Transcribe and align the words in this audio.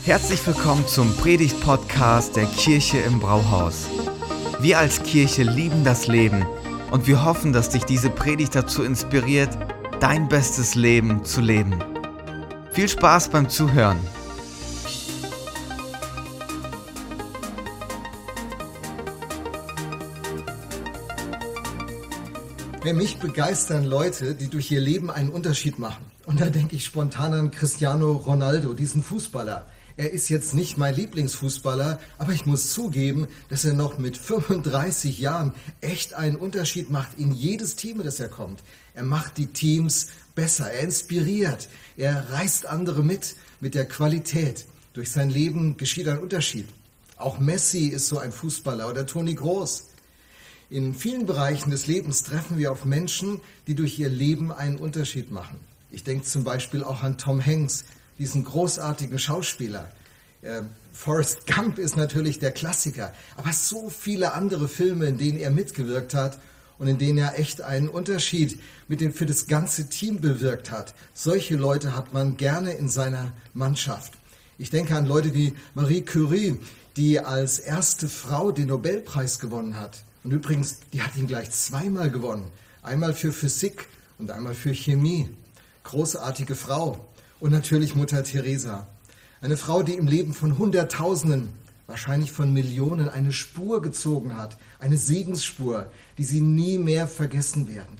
Herzlich 0.00 0.44
willkommen 0.46 0.86
zum 0.88 1.16
Predigt-Podcast 1.16 2.34
der 2.34 2.46
Kirche 2.46 2.98
im 2.98 3.20
Brauhaus. 3.20 3.86
Wir 4.60 4.78
als 4.78 5.02
Kirche 5.02 5.44
lieben 5.44 5.84
das 5.84 6.08
Leben 6.08 6.44
und 6.90 7.06
wir 7.06 7.24
hoffen, 7.24 7.52
dass 7.52 7.68
dich 7.70 7.84
diese 7.84 8.10
Predigt 8.10 8.54
dazu 8.54 8.82
inspiriert, 8.82 9.56
dein 10.00 10.28
bestes 10.28 10.74
Leben 10.74 11.24
zu 11.24 11.40
leben. 11.40 11.78
Viel 12.72 12.88
Spaß 12.88 13.28
beim 13.28 13.48
Zuhören. 13.48 14.00
Wer 22.84 22.94
mich 22.94 23.18
begeistern 23.18 23.84
Leute, 23.84 24.34
die 24.34 24.48
durch 24.48 24.72
ihr 24.72 24.80
Leben 24.80 25.08
einen 25.08 25.30
Unterschied 25.30 25.78
machen. 25.78 26.04
Und 26.26 26.40
da 26.40 26.46
denke 26.46 26.74
ich 26.74 26.84
spontan 26.84 27.32
an 27.32 27.50
Cristiano 27.52 28.10
Ronaldo, 28.10 28.74
diesen 28.74 29.04
Fußballer. 29.04 29.66
Er 29.96 30.10
ist 30.12 30.28
jetzt 30.28 30.54
nicht 30.54 30.78
mein 30.78 30.94
Lieblingsfußballer, 30.94 32.00
aber 32.18 32.32
ich 32.32 32.46
muss 32.46 32.72
zugeben, 32.72 33.28
dass 33.48 33.64
er 33.64 33.74
noch 33.74 33.98
mit 33.98 34.16
35 34.16 35.18
Jahren 35.18 35.52
echt 35.80 36.14
einen 36.14 36.36
Unterschied 36.36 36.90
macht 36.90 37.18
in 37.18 37.32
jedes 37.32 37.76
Team, 37.76 38.02
das 38.02 38.20
er 38.20 38.28
kommt. 38.28 38.60
Er 38.94 39.04
macht 39.04 39.38
die 39.38 39.48
Teams 39.48 40.08
besser, 40.34 40.70
er 40.70 40.80
inspiriert, 40.80 41.68
er 41.96 42.30
reißt 42.30 42.66
andere 42.66 43.02
mit, 43.02 43.36
mit 43.60 43.74
der 43.74 43.86
Qualität. 43.86 44.66
Durch 44.94 45.10
sein 45.10 45.30
Leben 45.30 45.76
geschieht 45.76 46.08
ein 46.08 46.18
Unterschied. 46.18 46.68
Auch 47.16 47.38
Messi 47.38 47.86
ist 47.86 48.08
so 48.08 48.18
ein 48.18 48.32
Fußballer 48.32 48.88
oder 48.88 49.06
Toni 49.06 49.34
Groß. 49.34 49.84
In 50.70 50.94
vielen 50.94 51.26
Bereichen 51.26 51.70
des 51.70 51.86
Lebens 51.86 52.22
treffen 52.22 52.58
wir 52.58 52.72
auf 52.72 52.84
Menschen, 52.84 53.40
die 53.66 53.74
durch 53.74 53.98
ihr 53.98 54.08
Leben 54.08 54.50
einen 54.52 54.78
Unterschied 54.78 55.30
machen. 55.30 55.60
Ich 55.90 56.02
denke 56.02 56.24
zum 56.24 56.44
Beispiel 56.44 56.82
auch 56.82 57.02
an 57.02 57.18
Tom 57.18 57.44
Hanks, 57.44 57.84
diesen 58.18 58.44
großartigen 58.44 59.18
Schauspieler. 59.18 59.90
Äh, 60.42 60.62
Forrest 60.92 61.46
Gump 61.46 61.78
ist 61.78 61.96
natürlich 61.96 62.38
der 62.38 62.52
Klassiker, 62.52 63.12
aber 63.36 63.52
so 63.52 63.88
viele 63.88 64.34
andere 64.34 64.68
Filme, 64.68 65.06
in 65.06 65.18
denen 65.18 65.38
er 65.38 65.50
mitgewirkt 65.50 66.14
hat 66.14 66.38
und 66.78 66.88
in 66.88 66.98
denen 66.98 67.18
er 67.18 67.38
echt 67.38 67.62
einen 67.62 67.88
Unterschied 67.88 68.60
mit 68.88 69.00
dem, 69.00 69.14
für 69.14 69.24
das 69.24 69.46
ganze 69.46 69.88
Team 69.88 70.20
bewirkt 70.20 70.70
hat. 70.70 70.94
Solche 71.14 71.56
Leute 71.56 71.96
hat 71.96 72.12
man 72.12 72.36
gerne 72.36 72.72
in 72.72 72.88
seiner 72.88 73.32
Mannschaft. 73.54 74.12
Ich 74.58 74.70
denke 74.70 74.94
an 74.96 75.06
Leute 75.06 75.32
wie 75.32 75.54
Marie 75.74 76.02
Curie, 76.02 76.58
die 76.96 77.20
als 77.20 77.58
erste 77.58 78.08
Frau 78.08 78.52
den 78.52 78.68
Nobelpreis 78.68 79.38
gewonnen 79.38 79.78
hat. 79.78 80.02
Und 80.24 80.32
übrigens, 80.32 80.80
die 80.92 81.02
hat 81.02 81.16
ihn 81.16 81.26
gleich 81.26 81.50
zweimal 81.50 82.10
gewonnen. 82.10 82.50
Einmal 82.82 83.14
für 83.14 83.32
Physik 83.32 83.88
und 84.18 84.30
einmal 84.30 84.54
für 84.54 84.74
Chemie. 84.74 85.30
Großartige 85.84 86.54
Frau 86.54 87.08
und 87.42 87.50
natürlich 87.50 87.96
Mutter 87.96 88.22
Teresa. 88.22 88.86
Eine 89.40 89.56
Frau, 89.56 89.82
die 89.82 89.94
im 89.94 90.06
Leben 90.06 90.32
von 90.32 90.58
Hunderttausenden, 90.58 91.48
wahrscheinlich 91.88 92.30
von 92.30 92.52
Millionen, 92.52 93.08
eine 93.08 93.32
Spur 93.32 93.82
gezogen 93.82 94.36
hat, 94.36 94.56
eine 94.78 94.96
Segensspur, 94.96 95.90
die 96.18 96.24
sie 96.24 96.40
nie 96.40 96.78
mehr 96.78 97.08
vergessen 97.08 97.66
werden. 97.66 97.98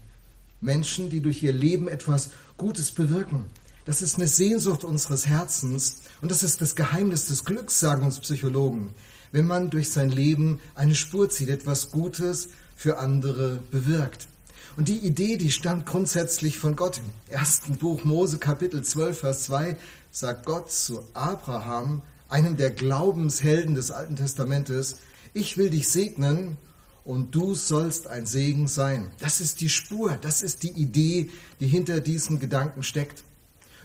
Menschen, 0.60 1.10
die 1.10 1.20
durch 1.20 1.42
ihr 1.42 1.52
Leben 1.52 1.88
etwas 1.88 2.30
Gutes 2.56 2.92
bewirken. 2.92 3.46
Das 3.84 4.00
ist 4.00 4.14
eine 4.14 4.28
Sehnsucht 4.28 4.84
unseres 4.84 5.26
Herzens 5.26 6.02
und 6.20 6.30
das 6.30 6.44
ist 6.44 6.60
das 6.60 6.76
Geheimnis 6.76 7.26
des 7.26 7.44
Glücks, 7.44 7.80
sagen 7.80 8.04
uns 8.04 8.20
Psychologen, 8.20 8.94
wenn 9.32 9.48
man 9.48 9.70
durch 9.70 9.90
sein 9.90 10.10
Leben 10.10 10.60
eine 10.76 10.94
Spur 10.94 11.28
zieht, 11.30 11.48
etwas 11.48 11.90
Gutes 11.90 12.50
für 12.76 12.98
andere 12.98 13.58
bewirkt. 13.72 14.28
Und 14.76 14.88
die 14.88 14.98
Idee, 14.98 15.36
die 15.36 15.50
stammt 15.50 15.84
grundsätzlich 15.84 16.58
von 16.58 16.76
Gott. 16.76 16.98
Im 16.98 17.34
ersten 17.34 17.76
Buch 17.76 18.04
Mose 18.04 18.38
Kapitel 18.38 18.82
12, 18.82 19.18
Vers 19.18 19.44
2 19.44 19.76
sagt 20.10 20.46
Gott 20.46 20.70
zu 20.70 21.04
Abraham, 21.12 22.00
einem 22.30 22.56
der 22.56 22.70
Glaubenshelden 22.70 23.74
des 23.74 23.90
Alten 23.90 24.16
Testamentes, 24.16 24.96
ich 25.34 25.58
will 25.58 25.68
dich 25.68 25.88
segnen 25.88 26.56
und 27.04 27.34
du 27.34 27.54
sollst 27.54 28.06
ein 28.06 28.24
Segen 28.24 28.66
sein. 28.66 29.10
Das 29.18 29.42
ist 29.42 29.60
die 29.60 29.68
Spur, 29.68 30.16
das 30.20 30.42
ist 30.42 30.62
die 30.62 30.72
Idee, 30.72 31.28
die 31.60 31.66
hinter 31.66 32.00
diesen 32.00 32.38
Gedanken 32.38 32.82
steckt. 32.82 33.24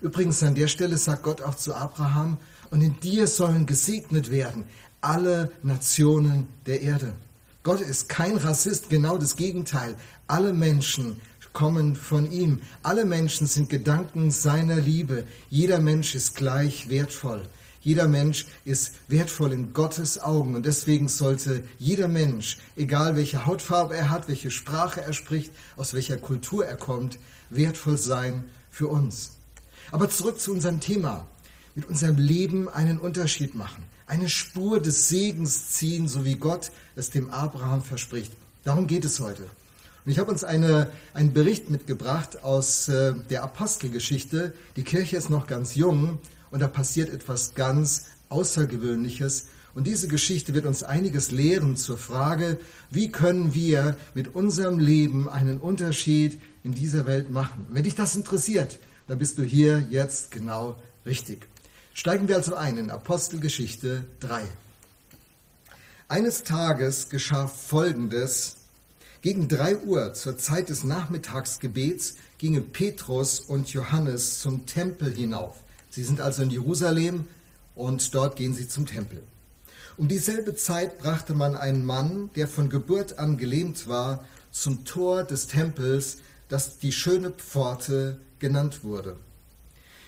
Übrigens 0.01 0.41
an 0.43 0.55
der 0.55 0.67
Stelle 0.67 0.97
sagt 0.97 1.23
Gott 1.23 1.41
auch 1.41 1.55
zu 1.55 1.73
Abraham, 1.75 2.37
und 2.69 2.81
in 2.81 2.99
dir 2.99 3.27
sollen 3.27 3.65
gesegnet 3.65 4.29
werden 4.29 4.65
alle 4.99 5.51
Nationen 5.63 6.47
der 6.65 6.81
Erde. 6.81 7.13
Gott 7.67 7.81
ist 7.81 8.07
kein 8.07 8.37
Rassist, 8.37 8.89
genau 8.89 9.17
das 9.17 9.35
Gegenteil. 9.35 9.95
Alle 10.25 10.53
Menschen 10.53 11.19
kommen 11.51 11.97
von 11.97 12.31
ihm. 12.31 12.61
Alle 12.81 13.03
Menschen 13.03 13.45
sind 13.45 13.69
Gedanken 13.69 14.31
seiner 14.31 14.77
Liebe. 14.77 15.25
Jeder 15.49 15.81
Mensch 15.81 16.15
ist 16.15 16.37
gleich 16.37 16.87
wertvoll. 16.87 17.43
Jeder 17.81 18.07
Mensch 18.07 18.45
ist 18.63 18.93
wertvoll 19.09 19.51
in 19.51 19.73
Gottes 19.73 20.17
Augen 20.17 20.55
und 20.55 20.65
deswegen 20.65 21.09
sollte 21.09 21.61
jeder 21.77 22.07
Mensch, 22.07 22.57
egal 22.77 23.17
welche 23.17 23.45
Hautfarbe 23.45 23.97
er 23.97 24.11
hat, 24.11 24.29
welche 24.29 24.49
Sprache 24.49 25.01
er 25.01 25.11
spricht, 25.11 25.51
aus 25.75 25.93
welcher 25.93 26.15
Kultur 26.15 26.65
er 26.65 26.77
kommt, 26.77 27.19
wertvoll 27.49 27.97
sein 27.97 28.45
für 28.71 28.87
uns. 28.87 29.31
Aber 29.91 30.09
zurück 30.09 30.39
zu 30.39 30.53
unserem 30.53 30.79
Thema. 30.79 31.27
Mit 31.75 31.89
unserem 31.89 32.15
Leben 32.15 32.69
einen 32.69 32.97
Unterschied 32.97 33.55
machen 33.55 33.83
eine 34.07 34.29
Spur 34.29 34.81
des 34.81 35.09
Segens 35.09 35.71
ziehen, 35.71 36.07
so 36.07 36.25
wie 36.25 36.35
Gott 36.35 36.71
es 36.95 37.09
dem 37.09 37.29
Abraham 37.29 37.83
verspricht. 37.83 38.31
Darum 38.63 38.87
geht 38.87 39.05
es 39.05 39.19
heute. 39.19 39.43
Und 39.43 40.11
ich 40.11 40.19
habe 40.19 40.31
uns 40.31 40.45
eine, 40.45 40.89
einen 41.13 41.33
Bericht 41.33 41.69
mitgebracht 41.69 42.43
aus 42.43 42.87
äh, 42.87 43.13
der 43.29 43.43
Apostelgeschichte. 43.43 44.53
Die 44.77 44.83
Kirche 44.83 45.17
ist 45.17 45.29
noch 45.29 45.47
ganz 45.47 45.75
jung 45.75 46.19
und 46.49 46.61
da 46.61 46.67
passiert 46.67 47.09
etwas 47.09 47.53
ganz 47.55 48.05
Außergewöhnliches. 48.29 49.47
Und 49.75 49.85
diese 49.85 50.07
Geschichte 50.07 50.53
wird 50.53 50.65
uns 50.65 50.83
einiges 50.83 51.31
lehren 51.31 51.75
zur 51.75 51.97
Frage, 51.97 52.57
wie 52.89 53.11
können 53.11 53.53
wir 53.53 53.97
mit 54.15 54.33
unserem 54.33 54.79
Leben 54.79 55.29
einen 55.29 55.59
Unterschied 55.59 56.41
in 56.63 56.73
dieser 56.73 57.05
Welt 57.05 57.29
machen. 57.29 57.67
Wenn 57.69 57.83
dich 57.83 57.95
das 57.95 58.15
interessiert, 58.15 58.79
dann 59.07 59.19
bist 59.19 59.37
du 59.37 59.43
hier 59.43 59.85
jetzt 59.89 60.31
genau 60.31 60.77
richtig. 61.05 61.47
Steigen 61.97 62.27
wir 62.27 62.35
also 62.35 62.53
ein 62.53 62.77
in 62.77 62.91
Apostelgeschichte 62.91 64.05
3. 64.19 64.43
Eines 66.07 66.43
Tages 66.43 67.09
geschah 67.09 67.47
Folgendes. 67.47 68.57
Gegen 69.23 69.47
drei 69.47 69.75
Uhr 69.77 70.13
zur 70.13 70.37
Zeit 70.37 70.69
des 70.69 70.83
Nachmittagsgebets 70.83 72.17
gingen 72.37 72.71
Petrus 72.71 73.39
und 73.39 73.73
Johannes 73.73 74.41
zum 74.41 74.67
Tempel 74.67 75.11
hinauf. 75.11 75.55
Sie 75.89 76.03
sind 76.03 76.21
also 76.21 76.43
in 76.43 76.51
Jerusalem 76.51 77.25
und 77.73 78.13
dort 78.13 78.35
gehen 78.35 78.53
sie 78.53 78.67
zum 78.67 78.85
Tempel. 78.85 79.23
Um 79.97 80.07
dieselbe 80.07 80.53
Zeit 80.53 80.99
brachte 80.99 81.33
man 81.33 81.55
einen 81.55 81.83
Mann, 81.83 82.29
der 82.35 82.47
von 82.47 82.69
Geburt 82.69 83.17
an 83.17 83.37
gelähmt 83.37 83.87
war, 83.87 84.23
zum 84.51 84.85
Tor 84.85 85.23
des 85.23 85.47
Tempels, 85.47 86.17
das 86.47 86.77
die 86.77 86.91
schöne 86.91 87.31
Pforte 87.31 88.19
genannt 88.37 88.83
wurde. 88.83 89.17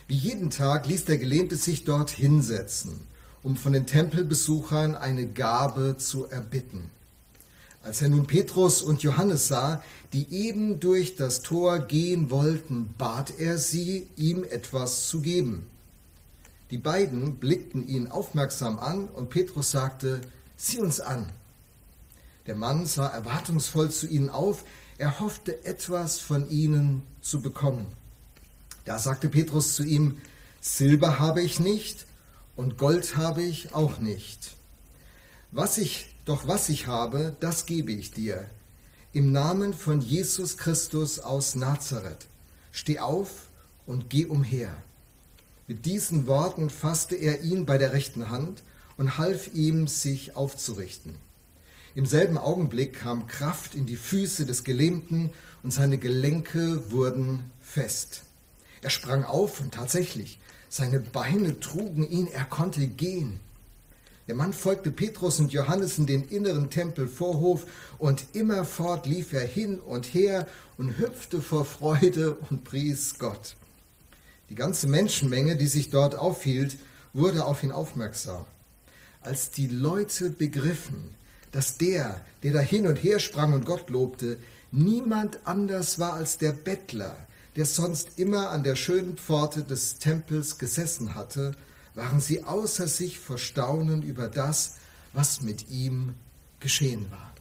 Wie 0.10 0.16
jeden 0.16 0.50
Tag 0.50 0.88
ließ 0.88 1.06
der 1.06 1.20
Gelähmte 1.20 1.56
sich 1.56 1.84
dort 1.84 2.10
hinsetzen, 2.10 3.00
um 3.44 3.56
von 3.56 3.74
den 3.74 3.86
Tempelbesuchern 3.86 4.96
eine 4.96 5.28
Gabe 5.28 5.98
zu 6.00 6.26
erbitten. 6.26 6.90
Als 7.84 8.02
er 8.02 8.10
nun 8.10 8.26
Petrus 8.26 8.82
und 8.82 9.04
Johannes 9.04 9.50
sah, 9.50 9.84
die 10.12 10.28
eben 10.32 10.80
durch 10.80 11.16
das 11.16 11.44
Tor 11.44 11.78
gehen 11.78 12.32
wollten, 12.32 12.96
bat 12.98 13.34
er 13.38 13.60
sie, 13.60 14.08
ihm 14.16 14.44
etwas 14.44 15.08
zu 15.10 15.22
geben. 15.22 15.68
Die 16.72 16.80
beiden 16.80 17.36
blickten 17.36 17.88
ihn 17.88 18.08
aufmerksam 18.08 18.80
an 18.80 19.10
und 19.10 19.30
Petrus 19.30 19.70
sagte, 19.70 20.22
sieh 20.58 20.80
uns 20.80 21.00
an. 21.00 21.30
Der 22.48 22.56
Mann 22.56 22.88
sah 22.88 23.06
erwartungsvoll 23.06 23.92
zu 23.92 24.08
ihnen 24.08 24.32
auf, 24.32 24.64
er 24.98 25.20
hoffte 25.20 25.64
etwas 25.66 26.18
von 26.18 26.50
ihnen 26.50 27.04
zu 27.22 27.44
bekommen. 27.44 27.99
Da 28.90 28.98
sagte 28.98 29.30
Petrus 29.30 29.76
zu 29.76 29.84
ihm, 29.84 30.18
Silber 30.62 31.20
habe 31.20 31.44
ich 31.44 31.60
nicht 31.60 32.08
und 32.56 32.80
Gold 32.80 33.18
habe 33.18 33.44
ich 33.44 33.76
auch 33.76 34.00
nicht. 34.00 34.56
Was 35.52 35.78
ich, 35.78 36.16
doch 36.26 36.48
was 36.48 36.70
ich 36.70 36.88
habe, 36.88 37.36
das 37.40 37.68
gebe 37.68 37.92
ich 37.92 38.10
dir. 38.10 38.50
Im 39.14 39.32
Namen 39.32 39.76
von 39.76 40.02
Jesus 40.02 40.58
Christus 40.58 41.20
aus 41.20 41.54
Nazareth. 41.54 42.26
Steh 42.72 42.98
auf 42.98 43.50
und 43.86 44.10
geh 44.10 44.26
umher. 44.26 44.76
Mit 45.68 45.86
diesen 45.86 46.26
Worten 46.26 46.72
fasste 46.72 47.16
er 47.16 47.42
ihn 47.42 47.68
bei 47.68 47.78
der 47.78 47.94
rechten 47.94 48.32
Hand 48.32 48.64
und 48.98 49.20
half 49.20 49.54
ihm, 49.54 49.88
sich 49.88 50.36
aufzurichten. 50.36 51.14
Im 51.94 52.08
selben 52.08 52.40
Augenblick 52.40 53.02
kam 53.02 53.28
Kraft 53.28 53.76
in 53.76 53.86
die 53.86 53.98
Füße 53.98 54.48
des 54.48 54.64
Gelähmten 54.64 55.30
und 55.62 55.70
seine 55.70 56.00
Gelenke 56.00 56.90
wurden 56.90 57.52
fest. 57.62 58.24
Er 58.82 58.90
sprang 58.90 59.24
auf 59.24 59.60
und 59.60 59.74
tatsächlich, 59.74 60.40
seine 60.70 61.00
Beine 61.00 61.60
trugen 61.60 62.08
ihn, 62.10 62.28
er 62.28 62.46
konnte 62.46 62.88
gehen. 62.88 63.40
Der 64.28 64.36
Mann 64.36 64.54
folgte 64.54 64.92
Petrus 64.92 65.40
und 65.40 65.52
Johannes 65.52 65.98
in 65.98 66.06
den 66.06 66.24
inneren 66.24 66.70
Tempelvorhof 66.70 67.66
und 67.98 68.24
immerfort 68.34 69.08
lief 69.08 69.34
er 69.34 69.46
hin 69.46 69.80
und 69.80 70.14
her 70.14 70.48
und 70.78 71.00
hüpfte 71.00 71.42
vor 71.42 71.66
Freude 71.66 72.36
und 72.50 72.64
pries 72.64 73.16
Gott. 73.18 73.56
Die 74.50 74.56
ganze 74.56 74.88
Menschenmenge, 74.88 75.56
die 75.56 75.68
sich 75.68 75.90
dort 75.90 76.16
aufhielt, 76.16 76.78
wurde 77.14 77.46
auf 77.46 77.64
ihn 77.64 77.72
aufmerksam. 77.72 78.46
Als 79.22 79.50
die 79.50 79.68
Leute 79.68 80.30
begriffen, 80.30 81.16
dass 81.52 81.78
der, 81.78 82.22
der 82.44 82.54
da 82.54 82.60
hin 82.60 82.86
und 82.86 82.98
her 82.98 83.20
sprang 83.20 83.54
und 83.54 83.66
Gott 83.66 83.90
lobte, 83.90 84.38
niemand 84.72 85.40
anders 85.46 85.98
war 85.98 86.14
als 86.14 86.38
der 86.38 86.54
Bettler, 86.54 87.18
der 87.56 87.66
sonst 87.66 88.18
immer 88.18 88.50
an 88.50 88.64
der 88.64 88.76
schönen 88.76 89.18
Pforte 89.18 89.64
des 89.64 89.98
Tempels 89.98 90.58
gesessen 90.58 91.16
hatte, 91.16 91.56
waren 91.96 92.22
sie 92.22 92.44
außer 92.44 92.88
sich 92.88 93.20
vor 93.20 93.38
Staunen 93.38 94.02
über 94.04 94.28
das, 94.28 94.76
was 95.14 95.42
mit 95.42 95.70
ihm 95.70 96.16
geschehen 96.60 97.10
war. 97.12 97.34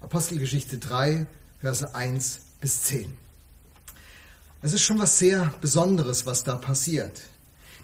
Apostelgeschichte 0.00 0.78
3, 0.78 1.26
Verse 1.60 1.94
1 1.94 2.40
bis 2.60 2.82
10. 2.82 3.16
Es 4.62 4.72
ist 4.72 4.82
schon 4.82 4.98
was 4.98 5.18
sehr 5.18 5.54
Besonderes, 5.60 6.26
was 6.26 6.44
da 6.44 6.56
passiert. 6.56 7.22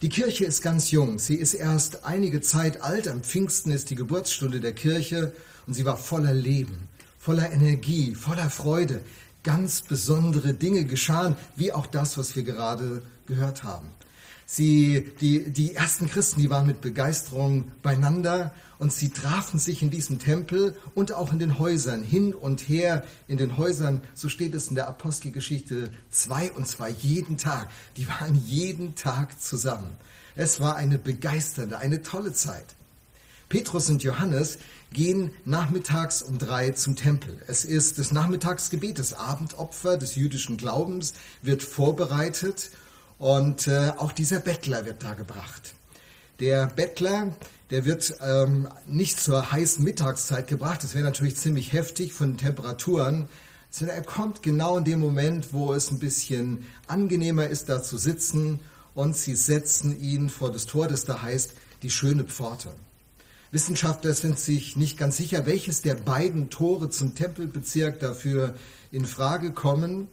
Die 0.02 0.08
Kirche 0.08 0.44
ist 0.44 0.62
ganz 0.62 0.90
jung. 0.90 1.18
Sie 1.18 1.36
ist 1.36 1.54
erst 1.54 2.04
einige 2.04 2.40
Zeit 2.40 2.82
alt. 2.82 3.06
Am 3.06 3.22
Pfingsten 3.22 3.70
ist 3.70 3.90
die 3.90 3.94
Geburtsstunde 3.94 4.60
der 4.60 4.72
Kirche 4.72 5.32
und 5.66 5.74
sie 5.74 5.84
war 5.84 5.96
voller 5.96 6.34
Leben, 6.34 6.88
voller 7.18 7.52
Energie, 7.52 8.16
voller 8.16 8.50
Freude. 8.50 9.00
Ganz 9.42 9.82
besondere 9.82 10.54
Dinge 10.54 10.84
geschahen, 10.84 11.36
wie 11.56 11.72
auch 11.72 11.86
das, 11.86 12.16
was 12.18 12.36
wir 12.36 12.42
gerade 12.42 13.02
gehört 13.26 13.64
haben. 13.64 13.88
Sie, 14.46 15.12
die, 15.20 15.50
die 15.50 15.74
ersten 15.74 16.08
Christen, 16.08 16.40
die 16.40 16.50
waren 16.50 16.66
mit 16.66 16.80
Begeisterung 16.80 17.72
beieinander 17.80 18.52
und 18.78 18.92
sie 18.92 19.10
trafen 19.10 19.58
sich 19.58 19.80
in 19.82 19.90
diesem 19.90 20.18
Tempel 20.18 20.76
und 20.94 21.12
auch 21.12 21.32
in 21.32 21.38
den 21.38 21.58
Häusern, 21.58 22.02
hin 22.02 22.34
und 22.34 22.68
her 22.68 23.04
in 23.28 23.38
den 23.38 23.56
Häusern, 23.56 24.02
so 24.12 24.28
steht 24.28 24.54
es 24.54 24.68
in 24.68 24.74
der 24.74 24.88
Apostelgeschichte 24.88 25.90
2 26.10 26.52
und 26.52 26.68
2, 26.68 26.90
jeden 26.90 27.38
Tag. 27.38 27.70
Die 27.96 28.08
waren 28.08 28.34
jeden 28.44 28.94
Tag 28.94 29.40
zusammen. 29.40 29.96
Es 30.34 30.60
war 30.60 30.76
eine 30.76 30.98
begeisternde, 30.98 31.78
eine 31.78 32.02
tolle 32.02 32.32
Zeit. 32.32 32.74
Petrus 33.48 33.88
und 33.88 34.02
Johannes 34.02 34.58
gehen 34.92 35.30
nachmittags 35.44 36.22
um 36.22 36.38
drei 36.38 36.70
zum 36.70 36.96
Tempel. 36.96 37.40
Es 37.46 37.64
ist 37.64 37.98
das 37.98 38.12
Nachmittagsgebet, 38.12 38.98
das 38.98 39.14
Abendopfer 39.14 39.96
des 39.96 40.14
jüdischen 40.14 40.56
Glaubens 40.56 41.14
wird 41.42 41.62
vorbereitet 41.62 42.70
und 43.18 43.68
äh, 43.68 43.92
auch 43.96 44.12
dieser 44.12 44.40
Bettler 44.40 44.84
wird 44.84 45.02
da 45.02 45.14
gebracht. 45.14 45.74
Der 46.40 46.66
Bettler, 46.66 47.36
der 47.70 47.84
wird 47.84 48.16
ähm, 48.20 48.68
nicht 48.86 49.20
zur 49.20 49.52
heißen 49.52 49.84
Mittagszeit 49.84 50.48
gebracht. 50.48 50.82
Das 50.82 50.94
wäre 50.94 51.04
natürlich 51.04 51.36
ziemlich 51.36 51.72
heftig 51.72 52.12
von 52.12 52.32
den 52.32 52.38
Temperaturen. 52.38 53.28
Sondern 53.70 53.96
er 53.96 54.02
kommt 54.02 54.42
genau 54.42 54.76
in 54.76 54.84
dem 54.84 55.00
Moment, 55.00 55.52
wo 55.52 55.72
es 55.72 55.90
ein 55.90 55.98
bisschen 55.98 56.66
angenehmer 56.86 57.46
ist, 57.46 57.68
da 57.68 57.82
zu 57.82 57.96
sitzen. 57.96 58.60
Und 58.94 59.16
sie 59.16 59.36
setzen 59.36 59.98
ihn 59.98 60.28
vor 60.28 60.52
das 60.52 60.66
Tor, 60.66 60.88
das 60.88 61.04
da 61.04 61.22
heißt, 61.22 61.52
die 61.82 61.90
schöne 61.90 62.24
Pforte. 62.24 62.70
Wissenschaftler 63.52 64.14
sind 64.14 64.38
sich 64.38 64.76
nicht 64.76 64.96
ganz 64.96 65.18
sicher, 65.18 65.44
welches 65.44 65.82
der 65.82 65.94
beiden 65.94 66.48
Tore 66.48 66.88
zum 66.88 67.14
Tempelbezirk 67.14 68.00
dafür 68.00 68.54
in 68.90 69.04
Frage 69.04 69.52
kommen. 69.52 70.08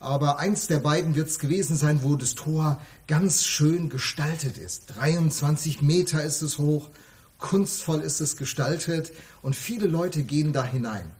Aber 0.00 0.40
eins 0.40 0.66
der 0.66 0.80
beiden 0.80 1.14
wird 1.14 1.28
es 1.28 1.38
gewesen 1.38 1.76
sein, 1.76 2.02
wo 2.02 2.16
das 2.16 2.34
Tor 2.34 2.80
ganz 3.06 3.44
schön 3.44 3.90
gestaltet 3.90 4.58
ist. 4.58 4.86
23 4.96 5.82
Meter 5.82 6.24
ist 6.24 6.42
es 6.42 6.58
hoch, 6.58 6.90
kunstvoll 7.38 8.00
ist 8.00 8.20
es 8.20 8.36
gestaltet 8.36 9.12
und 9.40 9.54
viele 9.54 9.86
Leute 9.86 10.24
gehen 10.24 10.52
da 10.52 10.64
hinein. 10.64 11.12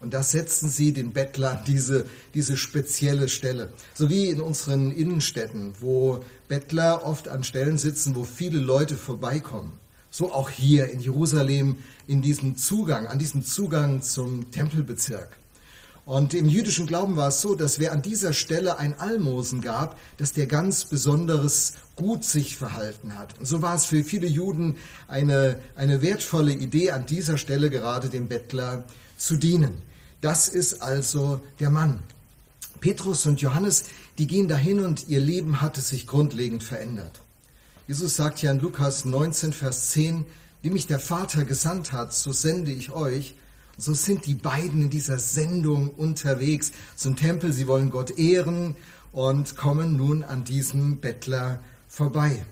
Und 0.00 0.14
da 0.14 0.22
setzen 0.22 0.70
sie 0.70 0.94
den 0.94 1.12
Bettler 1.12 1.62
diese, 1.66 2.06
diese 2.32 2.56
spezielle 2.56 3.28
Stelle. 3.28 3.70
So 3.92 4.08
wie 4.08 4.30
in 4.30 4.40
unseren 4.40 4.92
Innenstädten, 4.92 5.74
wo 5.80 6.24
Bettler 6.46 7.04
oft 7.04 7.28
an 7.28 7.44
Stellen 7.44 7.76
sitzen, 7.76 8.16
wo 8.16 8.24
viele 8.24 8.60
Leute 8.60 8.96
vorbeikommen. 8.96 9.78
So 10.10 10.32
auch 10.32 10.50
hier 10.50 10.90
in 10.90 11.00
Jerusalem 11.00 11.76
in 12.06 12.22
diesem 12.22 12.56
Zugang, 12.56 13.06
an 13.06 13.18
diesem 13.18 13.44
Zugang 13.44 14.02
zum 14.02 14.50
Tempelbezirk. 14.50 15.38
Und 16.08 16.32
im 16.32 16.48
jüdischen 16.48 16.86
Glauben 16.86 17.16
war 17.16 17.28
es 17.28 17.42
so, 17.42 17.54
dass 17.54 17.78
wer 17.78 17.92
an 17.92 18.00
dieser 18.00 18.32
Stelle 18.32 18.78
ein 18.78 18.98
Almosen 18.98 19.60
gab, 19.60 19.98
dass 20.16 20.32
der 20.32 20.46
ganz 20.46 20.86
besonderes 20.86 21.74
gut 21.96 22.24
sich 22.24 22.56
verhalten 22.56 23.18
hat. 23.18 23.38
Und 23.38 23.44
so 23.44 23.60
war 23.60 23.74
es 23.74 23.84
für 23.84 24.02
viele 24.02 24.26
Juden 24.26 24.76
eine, 25.06 25.60
eine 25.76 26.00
wertvolle 26.00 26.54
Idee, 26.54 26.92
an 26.92 27.04
dieser 27.04 27.36
Stelle 27.36 27.68
gerade 27.68 28.08
dem 28.08 28.26
Bettler 28.26 28.84
zu 29.18 29.36
dienen. 29.36 29.82
Das 30.22 30.48
ist 30.48 30.80
also 30.80 31.42
der 31.60 31.68
Mann. 31.68 32.02
Petrus 32.80 33.26
und 33.26 33.42
Johannes, 33.42 33.84
die 34.16 34.26
gehen 34.26 34.48
dahin 34.48 34.80
und 34.80 35.08
ihr 35.08 35.20
Leben 35.20 35.60
hatte 35.60 35.82
sich 35.82 36.06
grundlegend 36.06 36.62
verändert. 36.62 37.20
Jesus 37.88 38.16
sagt 38.16 38.42
ja 38.42 38.50
in 38.50 38.60
Lukas 38.60 39.06
19, 39.06 39.54
Vers 39.54 39.92
10, 39.92 40.26
wie 40.60 40.68
mich 40.68 40.86
der 40.86 40.98
Vater 40.98 41.46
gesandt 41.46 41.90
hat, 41.92 42.12
so 42.12 42.32
sende 42.32 42.70
ich 42.70 42.90
euch. 42.90 43.34
So 43.78 43.94
sind 43.94 44.26
die 44.26 44.34
beiden 44.34 44.82
in 44.82 44.90
dieser 44.90 45.18
Sendung 45.18 45.88
unterwegs 45.88 46.72
zum 46.96 47.16
Tempel. 47.16 47.50
Sie 47.50 47.66
wollen 47.66 47.88
Gott 47.88 48.18
ehren 48.18 48.76
und 49.10 49.56
kommen 49.56 49.96
nun 49.96 50.22
an 50.22 50.44
diesem 50.44 51.00
Bettler 51.00 51.60
vorbei. 51.88 52.44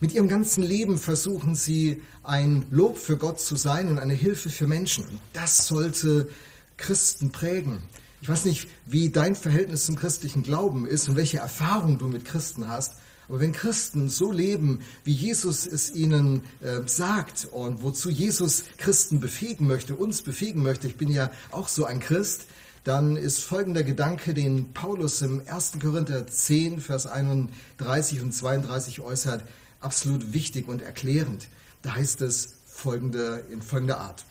Mit 0.00 0.14
ihrem 0.14 0.26
ganzen 0.26 0.62
Leben 0.62 0.96
versuchen 0.96 1.54
sie 1.54 2.02
ein 2.22 2.64
Lob 2.70 2.96
für 2.96 3.18
Gott 3.18 3.40
zu 3.40 3.56
sein 3.56 3.88
und 3.88 3.98
eine 3.98 4.14
Hilfe 4.14 4.48
für 4.48 4.66
Menschen. 4.66 5.04
Das 5.34 5.66
sollte 5.66 6.30
Christen 6.78 7.30
prägen. 7.30 7.82
Ich 8.22 8.30
weiß 8.30 8.46
nicht, 8.46 8.68
wie 8.86 9.10
dein 9.10 9.36
Verhältnis 9.36 9.84
zum 9.84 9.96
christlichen 9.96 10.44
Glauben 10.44 10.86
ist 10.86 11.10
und 11.10 11.16
welche 11.16 11.40
Erfahrung 11.40 11.98
du 11.98 12.06
mit 12.06 12.24
Christen 12.24 12.68
hast. 12.68 12.94
Aber 13.28 13.40
wenn 13.40 13.52
Christen 13.52 14.08
so 14.08 14.32
leben, 14.32 14.80
wie 15.04 15.12
Jesus 15.12 15.66
es 15.66 15.94
ihnen 15.94 16.42
äh, 16.60 16.80
sagt 16.86 17.46
und 17.50 17.82
wozu 17.82 18.08
Jesus 18.08 18.64
Christen 18.78 19.20
befähigen 19.20 19.66
möchte, 19.66 19.94
uns 19.94 20.22
befähigen 20.22 20.62
möchte, 20.62 20.86
ich 20.86 20.96
bin 20.96 21.10
ja 21.10 21.30
auch 21.50 21.68
so 21.68 21.84
ein 21.84 22.00
Christ, 22.00 22.46
dann 22.84 23.16
ist 23.16 23.40
folgender 23.40 23.82
Gedanke, 23.82 24.32
den 24.32 24.72
Paulus 24.72 25.20
im 25.20 25.42
1. 25.46 25.72
Korinther 25.78 26.26
10, 26.26 26.80
Vers 26.80 27.06
31 27.06 28.22
und 28.22 28.32
32 28.32 29.00
äußert, 29.00 29.44
absolut 29.80 30.32
wichtig 30.32 30.66
und 30.66 30.80
erklärend. 30.80 31.48
Da 31.82 31.96
heißt 31.96 32.22
es 32.22 32.54
folgende, 32.66 33.44
in 33.50 33.60
folgender 33.60 34.00
Art. 34.00 34.24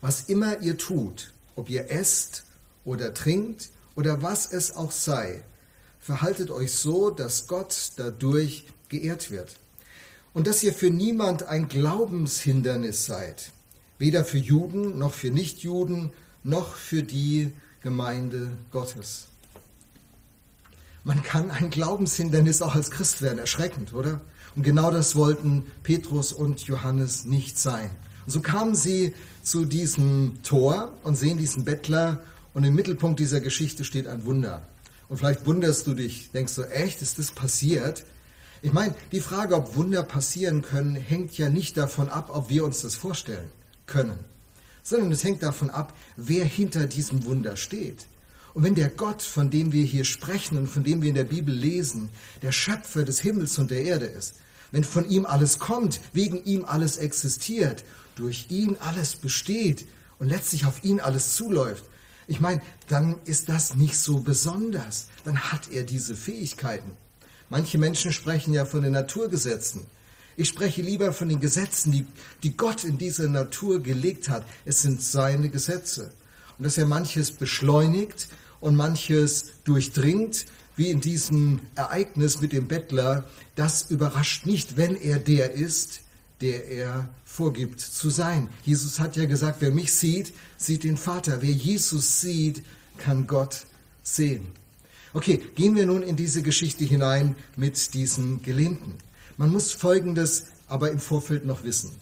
Was 0.00 0.28
immer 0.28 0.60
ihr 0.60 0.78
tut, 0.78 1.32
ob 1.56 1.68
ihr 1.68 1.90
esst 1.90 2.44
oder 2.84 3.12
trinkt 3.12 3.70
oder 3.96 4.22
was 4.22 4.52
es 4.52 4.76
auch 4.76 4.92
sei, 4.92 5.42
verhaltet 6.08 6.50
euch 6.50 6.72
so, 6.72 7.10
dass 7.10 7.48
Gott 7.48 7.92
dadurch 7.96 8.64
geehrt 8.88 9.30
wird. 9.30 9.56
Und 10.32 10.46
dass 10.46 10.62
ihr 10.62 10.72
für 10.72 10.88
niemand 10.88 11.42
ein 11.42 11.68
Glaubenshindernis 11.68 13.04
seid, 13.04 13.52
weder 13.98 14.24
für 14.24 14.38
Juden 14.38 14.96
noch 14.96 15.12
für 15.12 15.30
Nichtjuden 15.30 16.10
noch 16.42 16.76
für 16.76 17.02
die 17.02 17.52
Gemeinde 17.82 18.52
Gottes. 18.70 19.26
Man 21.04 21.22
kann 21.22 21.50
ein 21.50 21.68
Glaubenshindernis 21.68 22.62
auch 22.62 22.74
als 22.74 22.90
Christ 22.90 23.20
werden, 23.20 23.38
erschreckend, 23.38 23.92
oder? 23.92 24.22
Und 24.56 24.62
genau 24.62 24.90
das 24.90 25.14
wollten 25.14 25.66
Petrus 25.82 26.32
und 26.32 26.62
Johannes 26.62 27.26
nicht 27.26 27.58
sein. 27.58 27.90
Und 28.24 28.32
so 28.32 28.40
kamen 28.40 28.74
sie 28.74 29.14
zu 29.42 29.66
diesem 29.66 30.42
Tor 30.42 30.90
und 31.02 31.16
sehen 31.16 31.36
diesen 31.36 31.64
Bettler 31.64 32.22
und 32.54 32.64
im 32.64 32.74
Mittelpunkt 32.74 33.20
dieser 33.20 33.42
Geschichte 33.42 33.84
steht 33.84 34.06
ein 34.06 34.24
Wunder. 34.24 34.62
Und 35.08 35.18
vielleicht 35.18 35.46
wunderst 35.46 35.86
du 35.86 35.94
dich, 35.94 36.30
denkst 36.32 36.54
du, 36.54 36.62
echt, 36.62 37.00
ist 37.02 37.18
das 37.18 37.30
passiert? 37.30 38.04
Ich 38.60 38.72
meine, 38.72 38.94
die 39.12 39.20
Frage, 39.20 39.54
ob 39.54 39.76
Wunder 39.76 40.02
passieren 40.02 40.62
können, 40.62 40.96
hängt 40.96 41.38
ja 41.38 41.48
nicht 41.48 41.76
davon 41.76 42.08
ab, 42.08 42.30
ob 42.32 42.50
wir 42.50 42.64
uns 42.64 42.82
das 42.82 42.94
vorstellen 42.94 43.50
können, 43.86 44.18
sondern 44.82 45.12
es 45.12 45.24
hängt 45.24 45.42
davon 45.42 45.70
ab, 45.70 45.94
wer 46.16 46.44
hinter 46.44 46.86
diesem 46.86 47.24
Wunder 47.24 47.56
steht. 47.56 48.06
Und 48.54 48.64
wenn 48.64 48.74
der 48.74 48.88
Gott, 48.88 49.22
von 49.22 49.50
dem 49.50 49.72
wir 49.72 49.84
hier 49.84 50.04
sprechen 50.04 50.58
und 50.58 50.66
von 50.66 50.82
dem 50.82 51.00
wir 51.00 51.08
in 51.08 51.14
der 51.14 51.24
Bibel 51.24 51.54
lesen, 51.54 52.08
der 52.42 52.52
Schöpfer 52.52 53.04
des 53.04 53.20
Himmels 53.20 53.58
und 53.58 53.70
der 53.70 53.82
Erde 53.82 54.06
ist, 54.06 54.34
wenn 54.72 54.84
von 54.84 55.08
ihm 55.08 55.24
alles 55.24 55.58
kommt, 55.58 56.00
wegen 56.12 56.44
ihm 56.44 56.64
alles 56.64 56.96
existiert, 56.98 57.84
durch 58.16 58.46
ihn 58.50 58.76
alles 58.80 59.16
besteht 59.16 59.86
und 60.18 60.28
letztlich 60.28 60.66
auf 60.66 60.82
ihn 60.84 61.00
alles 61.00 61.36
zuläuft, 61.36 61.84
ich 62.28 62.40
meine, 62.40 62.60
dann 62.88 63.16
ist 63.24 63.48
das 63.48 63.74
nicht 63.74 63.96
so 63.96 64.20
besonders. 64.20 65.08
Dann 65.24 65.50
hat 65.50 65.72
er 65.72 65.82
diese 65.82 66.14
Fähigkeiten. 66.14 66.92
Manche 67.48 67.78
Menschen 67.78 68.12
sprechen 68.12 68.52
ja 68.52 68.66
von 68.66 68.82
den 68.82 68.92
Naturgesetzen. 68.92 69.86
Ich 70.36 70.50
spreche 70.50 70.82
lieber 70.82 71.12
von 71.14 71.30
den 71.30 71.40
Gesetzen, 71.40 71.90
die, 71.90 72.06
die 72.42 72.54
Gott 72.56 72.84
in 72.84 72.98
diese 72.98 73.28
Natur 73.30 73.82
gelegt 73.82 74.28
hat. 74.28 74.44
Es 74.66 74.82
sind 74.82 75.02
seine 75.02 75.48
Gesetze. 75.48 76.12
Und 76.58 76.64
dass 76.64 76.76
er 76.76 76.86
manches 76.86 77.32
beschleunigt 77.32 78.28
und 78.60 78.76
manches 78.76 79.52
durchdringt, 79.64 80.44
wie 80.76 80.90
in 80.90 81.00
diesem 81.00 81.60
Ereignis 81.74 82.40
mit 82.42 82.52
dem 82.52 82.68
Bettler, 82.68 83.24
das 83.56 83.90
überrascht 83.90 84.44
nicht, 84.44 84.76
wenn 84.76 84.94
er 84.96 85.18
der 85.18 85.52
ist, 85.52 86.02
der 86.40 86.68
er 86.68 87.08
vorgibt 87.24 87.80
zu 87.80 88.10
sein. 88.10 88.48
Jesus 88.64 89.00
hat 89.00 89.16
ja 89.16 89.26
gesagt, 89.26 89.56
wer 89.60 89.70
mich 89.70 89.92
sieht, 89.92 90.32
sieht 90.56 90.84
den 90.84 90.96
Vater. 90.96 91.42
Wer 91.42 91.50
Jesus 91.50 92.20
sieht, 92.20 92.62
kann 92.98 93.26
Gott 93.26 93.66
sehen. 94.02 94.46
Okay, 95.14 95.40
gehen 95.54 95.74
wir 95.74 95.86
nun 95.86 96.02
in 96.02 96.16
diese 96.16 96.42
Geschichte 96.42 96.84
hinein 96.84 97.34
mit 97.56 97.94
diesem 97.94 98.42
Gelähmten. 98.42 98.94
Man 99.36 99.50
muss 99.50 99.72
Folgendes 99.72 100.46
aber 100.68 100.90
im 100.90 100.98
Vorfeld 100.98 101.46
noch 101.46 101.64
wissen. 101.64 101.92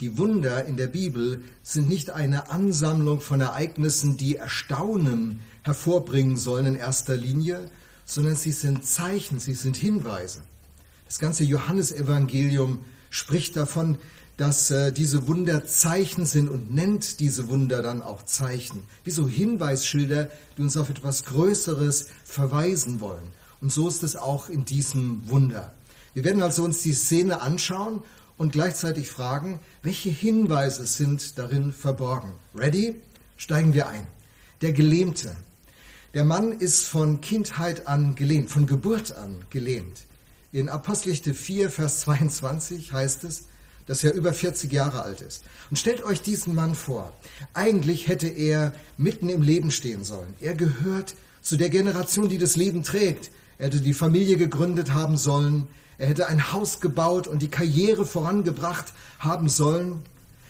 Die 0.00 0.16
Wunder 0.16 0.64
in 0.64 0.76
der 0.76 0.86
Bibel 0.86 1.42
sind 1.62 1.88
nicht 1.88 2.10
eine 2.10 2.50
Ansammlung 2.50 3.20
von 3.20 3.40
Ereignissen, 3.40 4.16
die 4.16 4.36
Erstaunen 4.36 5.40
hervorbringen 5.62 6.36
sollen 6.36 6.66
in 6.66 6.76
erster 6.76 7.16
Linie, 7.16 7.70
sondern 8.06 8.36
sie 8.36 8.52
sind 8.52 8.84
Zeichen, 8.86 9.38
sie 9.40 9.54
sind 9.54 9.76
Hinweise. 9.76 10.40
Das 11.06 11.18
ganze 11.18 11.44
Johannesevangelium 11.44 12.78
spricht 13.10 13.56
davon, 13.56 13.98
dass 14.36 14.70
äh, 14.70 14.90
diese 14.90 15.28
Wunder 15.28 15.66
Zeichen 15.66 16.24
sind 16.24 16.48
und 16.48 16.74
nennt 16.74 17.20
diese 17.20 17.48
Wunder 17.48 17.82
dann 17.82 18.00
auch 18.00 18.24
Zeichen, 18.24 18.84
wie 19.04 19.10
so 19.10 19.28
Hinweisschilder, 19.28 20.30
die 20.56 20.62
uns 20.62 20.78
auf 20.78 20.88
etwas 20.88 21.26
Größeres 21.26 22.06
verweisen 22.24 23.00
wollen. 23.00 23.34
Und 23.60 23.70
so 23.70 23.86
ist 23.86 24.02
es 24.02 24.16
auch 24.16 24.48
in 24.48 24.64
diesem 24.64 25.28
Wunder. 25.28 25.74
Wir 26.14 26.24
werden 26.24 26.42
also 26.42 26.64
uns 26.64 26.80
die 26.80 26.94
Szene 26.94 27.42
anschauen 27.42 28.02
und 28.38 28.52
gleichzeitig 28.52 29.08
fragen, 29.08 29.60
welche 29.82 30.08
Hinweise 30.08 30.86
sind 30.86 31.38
darin 31.38 31.74
verborgen. 31.74 32.32
Ready? 32.54 32.96
Steigen 33.36 33.74
wir 33.74 33.88
ein. 33.88 34.06
Der 34.62 34.72
Gelähmte. 34.72 35.36
Der 36.14 36.24
Mann 36.24 36.52
ist 36.52 36.86
von 36.86 37.20
Kindheit 37.20 37.86
an 37.86 38.14
gelähmt, 38.14 38.50
von 38.50 38.66
Geburt 38.66 39.12
an 39.12 39.44
gelähmt. 39.50 40.06
In 40.52 40.68
Apostelgeschichte 40.68 41.32
4, 41.32 41.70
Vers 41.70 42.00
22 42.00 42.92
heißt 42.92 43.22
es, 43.22 43.44
dass 43.86 44.02
er 44.02 44.14
über 44.14 44.32
40 44.32 44.72
Jahre 44.72 45.02
alt 45.02 45.20
ist. 45.20 45.44
Und 45.70 45.76
stellt 45.76 46.02
euch 46.02 46.22
diesen 46.22 46.56
Mann 46.56 46.74
vor. 46.74 47.12
Eigentlich 47.54 48.08
hätte 48.08 48.26
er 48.26 48.72
mitten 48.96 49.28
im 49.28 49.42
Leben 49.42 49.70
stehen 49.70 50.02
sollen. 50.02 50.34
Er 50.40 50.54
gehört 50.54 51.14
zu 51.40 51.56
der 51.56 51.70
Generation, 51.70 52.28
die 52.28 52.38
das 52.38 52.56
Leben 52.56 52.82
trägt. 52.82 53.30
Er 53.58 53.66
hätte 53.66 53.80
die 53.80 53.94
Familie 53.94 54.36
gegründet 54.36 54.92
haben 54.92 55.16
sollen. 55.16 55.68
Er 55.98 56.08
hätte 56.08 56.26
ein 56.26 56.52
Haus 56.52 56.80
gebaut 56.80 57.28
und 57.28 57.42
die 57.42 57.50
Karriere 57.50 58.04
vorangebracht 58.04 58.92
haben 59.20 59.48
sollen. 59.48 60.02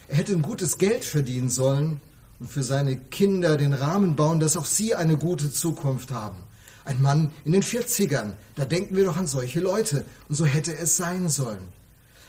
Er 0.08 0.16
hätte 0.16 0.32
ein 0.32 0.42
gutes 0.42 0.78
Geld 0.78 1.04
verdienen 1.04 1.50
sollen 1.50 2.00
und 2.38 2.50
für 2.50 2.62
seine 2.62 2.96
Kinder 2.96 3.58
den 3.58 3.74
Rahmen 3.74 4.16
bauen, 4.16 4.40
dass 4.40 4.56
auch 4.56 4.64
sie 4.64 4.94
eine 4.94 5.18
gute 5.18 5.52
Zukunft 5.52 6.10
haben. 6.10 6.38
Ein 6.84 7.02
Mann 7.02 7.30
in 7.44 7.52
den 7.52 7.62
40ern, 7.62 8.32
da 8.56 8.64
denken 8.64 8.96
wir 8.96 9.04
doch 9.04 9.16
an 9.16 9.26
solche 9.26 9.60
Leute. 9.60 10.04
Und 10.28 10.34
so 10.34 10.44
hätte 10.44 10.76
es 10.76 10.96
sein 10.96 11.28
sollen. 11.28 11.62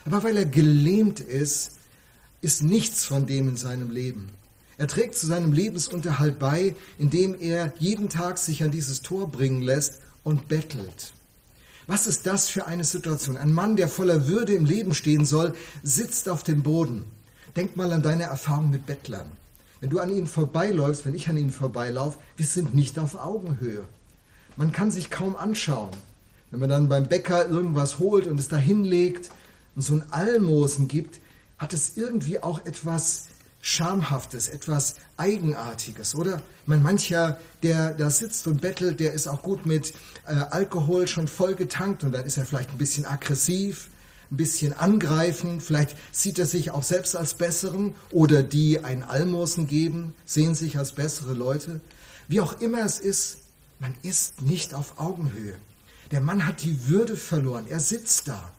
Aber 0.06 0.24
weil 0.24 0.38
er 0.38 0.46
gelähmt 0.46 1.20
ist, 1.20 1.74
ist 2.42 2.64
nichts 2.64 3.06
von 3.06 3.28
dem 3.28 3.50
in 3.50 3.58
seinem 3.58 3.92
Leben. 3.92 4.30
Er 4.78 4.88
trägt 4.88 5.16
zu 5.16 5.28
seinem 5.28 5.54
Lebensunterhalt 5.54 6.40
bei, 6.40 6.76
indem 6.98 7.40
er 7.40 7.72
jeden 7.78 8.10
Tag 8.10 8.40
sich 8.40 8.64
an 8.64 8.72
dieses 8.72 9.02
Tor 9.02 9.30
bringen 9.30 9.62
lässt 9.62 10.02
und 10.24 10.48
bettelt. 10.48 11.14
Was 11.88 12.08
ist 12.08 12.26
das 12.26 12.50
für 12.50 12.66
eine 12.66 12.84
Situation? 12.84 13.38
Ein 13.38 13.54
Mann, 13.54 13.76
der 13.76 13.88
voller 13.88 14.28
Würde 14.28 14.54
im 14.54 14.66
Leben 14.66 14.94
stehen 14.94 15.26
soll, 15.26 15.54
sitzt 15.84 16.30
auf 16.30 16.44
dem 16.44 16.64
Boden. 16.64 17.06
Denk 17.56 17.76
mal 17.76 17.92
an 17.92 18.02
deine 18.02 18.24
Erfahrung 18.24 18.70
mit 18.70 18.86
Bettlern. 18.86 19.32
Wenn 19.82 19.90
du 19.90 20.00
an 20.00 20.10
ihnen 20.10 20.28
vorbeiläufst, 20.28 21.06
wenn 21.06 21.16
ich 21.16 21.28
an 21.28 21.38
ihnen 21.38 21.52
vorbeilaufe, 21.52 22.18
wir 22.38 22.46
sind 22.46 22.74
nicht 22.74 22.98
auf 22.98 23.16
Augenhöhe. 23.16 23.84
Man 24.56 24.72
kann 24.72 24.92
sich 24.92 25.10
kaum 25.10 25.36
anschauen. 25.36 25.92
Wenn 26.50 26.60
man 26.60 26.70
dann 26.70 26.90
beim 26.90 27.08
Bäcker 27.08 27.48
irgendwas 27.48 28.00
holt 28.00 28.28
und 28.28 28.40
es 28.40 28.50
da 28.50 28.58
hinlegt, 28.58 29.32
und 29.76 29.82
so 29.82 29.94
ein 29.94 30.04
Almosen 30.12 30.88
gibt, 30.88 31.20
hat 31.58 31.74
es 31.74 31.94
irgendwie 31.96 32.42
auch 32.42 32.66
etwas 32.66 33.28
Schamhaftes, 33.62 34.50
etwas 34.50 34.96
Eigenartiges, 35.18 36.16
oder? 36.16 36.42
Meine, 36.66 36.82
mancher, 36.82 37.40
der 37.62 37.94
da 37.94 38.10
sitzt 38.10 38.48
und 38.48 38.62
bettelt, 38.62 39.00
der 39.00 39.14
ist 39.14 39.28
auch 39.28 39.44
gut 39.44 39.66
mit 39.66 39.94
äh, 40.26 40.34
Alkohol 40.34 41.08
schon 41.08 41.28
voll 41.28 41.56
getankt 41.56 42.04
und 42.04 42.12
dann 42.12 42.26
ist 42.26 42.38
er 42.38 42.46
vielleicht 42.46 42.72
ein 42.72 42.78
bisschen 42.80 43.06
aggressiv, 43.06 43.90
ein 44.32 44.38
bisschen 44.38 44.74
angreifend, 44.74 45.62
vielleicht 45.62 45.96
sieht 46.12 46.40
er 46.40 46.48
sich 46.48 46.72
auch 46.72 46.84
selbst 46.84 47.16
als 47.16 47.36
Besseren 47.36 47.96
oder 48.10 48.42
die 48.42 48.84
ein 48.84 49.04
Almosen 49.04 49.68
geben, 49.68 50.16
sehen 50.26 50.56
sich 50.56 50.78
als 50.78 50.94
bessere 50.94 51.34
Leute. 51.34 51.82
Wie 52.28 52.42
auch 52.42 52.60
immer 52.62 52.84
es 52.84 53.00
ist, 53.00 53.41
man 53.82 53.96
ist 54.04 54.44
nicht 54.44 54.76
auf 54.76 55.00
Augenhöhe. 55.00 55.56
Der 56.12 56.22
Mann 56.22 56.46
hat 56.46 56.62
die 56.62 56.88
Würde 56.88 57.18
verloren, 57.18 57.66
er 57.68 57.80
sitzt 57.80 58.28
da. 58.28 58.52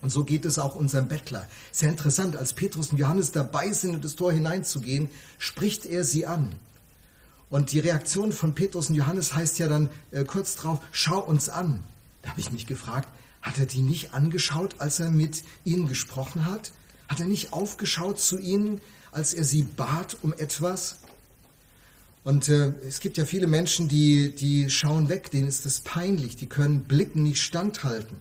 Und 0.00 0.10
so 0.10 0.24
geht 0.24 0.44
es 0.44 0.58
auch 0.58 0.74
unserem 0.74 1.06
Bettler. 1.06 1.46
Sehr 1.70 1.90
interessant, 1.90 2.36
als 2.36 2.54
Petrus 2.54 2.90
und 2.90 2.98
Johannes 2.98 3.30
dabei 3.30 3.72
sind, 3.72 3.94
in 3.94 4.00
das 4.00 4.16
Tor 4.16 4.32
hineinzugehen, 4.32 5.10
spricht 5.38 5.86
er 5.86 6.02
sie 6.04 6.26
an. 6.26 6.54
Und 7.50 7.72
die 7.72 7.78
Reaktion 7.78 8.32
von 8.32 8.54
Petrus 8.54 8.88
und 8.88 8.96
Johannes 8.96 9.34
heißt 9.34 9.58
ja 9.58 9.68
dann 9.68 9.90
äh, 10.10 10.24
kurz 10.24 10.56
drauf, 10.56 10.80
schau 10.92 11.20
uns 11.20 11.48
an. 11.48 11.84
Da 12.22 12.30
habe 12.30 12.40
ich 12.40 12.50
mich 12.50 12.66
gefragt, 12.66 13.08
hat 13.42 13.58
er 13.58 13.66
die 13.66 13.82
nicht 13.82 14.14
angeschaut, 14.14 14.76
als 14.78 14.98
er 14.98 15.10
mit 15.10 15.44
ihnen 15.64 15.88
gesprochen 15.88 16.46
hat? 16.46 16.72
Hat 17.08 17.20
er 17.20 17.26
nicht 17.26 17.52
aufgeschaut 17.52 18.18
zu 18.18 18.38
ihnen, 18.38 18.80
als 19.12 19.34
er 19.34 19.44
sie 19.44 19.62
bat 19.62 20.16
um 20.22 20.32
etwas? 20.32 20.96
Und 22.24 22.48
äh, 22.48 22.72
es 22.88 23.00
gibt 23.00 23.18
ja 23.18 23.26
viele 23.26 23.46
Menschen, 23.46 23.86
die, 23.86 24.34
die 24.34 24.70
schauen 24.70 25.10
weg, 25.10 25.30
denen 25.30 25.46
ist 25.46 25.66
das 25.66 25.80
peinlich, 25.80 26.36
die 26.36 26.48
können 26.48 26.84
Blicken 26.84 27.22
nicht 27.22 27.42
standhalten 27.42 28.16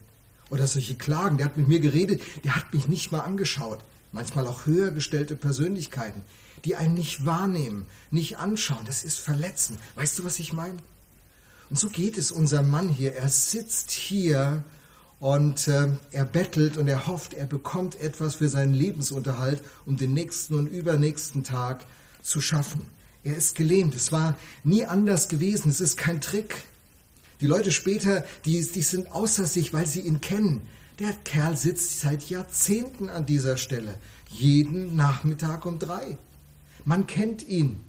oder 0.50 0.67
solche 0.67 0.95
Klagen. 0.95 1.38
Der 1.38 1.45
hat 1.45 1.57
mit 1.57 1.69
mir 1.69 1.79
geredet, 1.79 2.22
der 2.43 2.57
hat 2.57 2.74
mich 2.74 2.89
nicht 2.89 3.13
mal 3.13 3.22
angeschaut. 3.22 3.79
Manchmal 4.12 4.45
auch 4.45 4.65
höher 4.65 4.91
gestellte 4.91 5.38
Persönlichkeiten, 5.38 6.22
die 6.65 6.75
einen 6.75 6.93
nicht 6.93 7.25
wahrnehmen, 7.25 7.86
nicht 8.12 8.38
anschauen. 8.38 8.86
Das 8.86 9.05
ist 9.05 9.19
verletzend. 9.19 9.79
Weißt 9.95 10.19
du, 10.19 10.25
was 10.25 10.38
ich 10.38 10.51
meine? 10.51 10.77
Und 11.69 11.79
so 11.79 11.89
geht 11.89 12.17
es 12.17 12.31
unserem 12.31 12.69
Mann 12.69 12.89
hier. 12.89 13.15
Er 13.15 13.29
sitzt 13.29 13.89
hier 13.89 14.63
und 15.19 15.69
äh, 15.69 15.88
er 16.12 16.25
bettelt 16.25 16.77
und 16.77 16.89
er 16.89 17.07
hofft, 17.07 17.33
er 17.33 17.45
bekommt 17.45 18.00
etwas 18.01 18.36
für 18.36 18.50
seinen 18.50 18.74
Lebensunterhalt, 18.74 19.63
um 19.86 19.95
den 19.95 20.13
nächsten 20.13 20.55
und 20.55 20.67
übernächsten 20.67 21.45
Tag 21.45 21.86
zu 22.22 22.41
schaffen. 22.41 22.86
Er 23.24 23.38
ist 23.38 23.56
gelähmt. 23.56 23.96
Es 23.96 24.12
war 24.12 24.36
nie 24.63 24.86
anders 24.86 25.30
gewesen. 25.30 25.70
Es 25.70 25.82
ist 25.82 25.98
kein 25.98 26.22
Trick. 26.22 26.56
Die 27.42 27.48
Leute 27.48 27.72
später, 27.72 28.25
die, 28.46 28.65
die 28.65 28.82
sind 28.82 29.12
außer 29.12 29.46
sich, 29.46 29.74
weil 29.74 29.86
sie 29.86 30.01
ihn 30.01 30.22
kennen. 30.22 30.62
Der 31.00 31.13
Kerl 31.24 31.58
sitzt 31.58 32.01
seit 32.01 32.30
Jahrzehnten 32.30 33.10
an 33.10 33.25
dieser 33.25 33.58
Stelle, 33.58 33.96
jeden 34.30 34.96
Nachmittag 34.96 35.65
um 35.65 35.80
drei. 35.80 36.18
Man 36.86 37.08
kennt 37.08 37.48
ihn. 37.48 37.80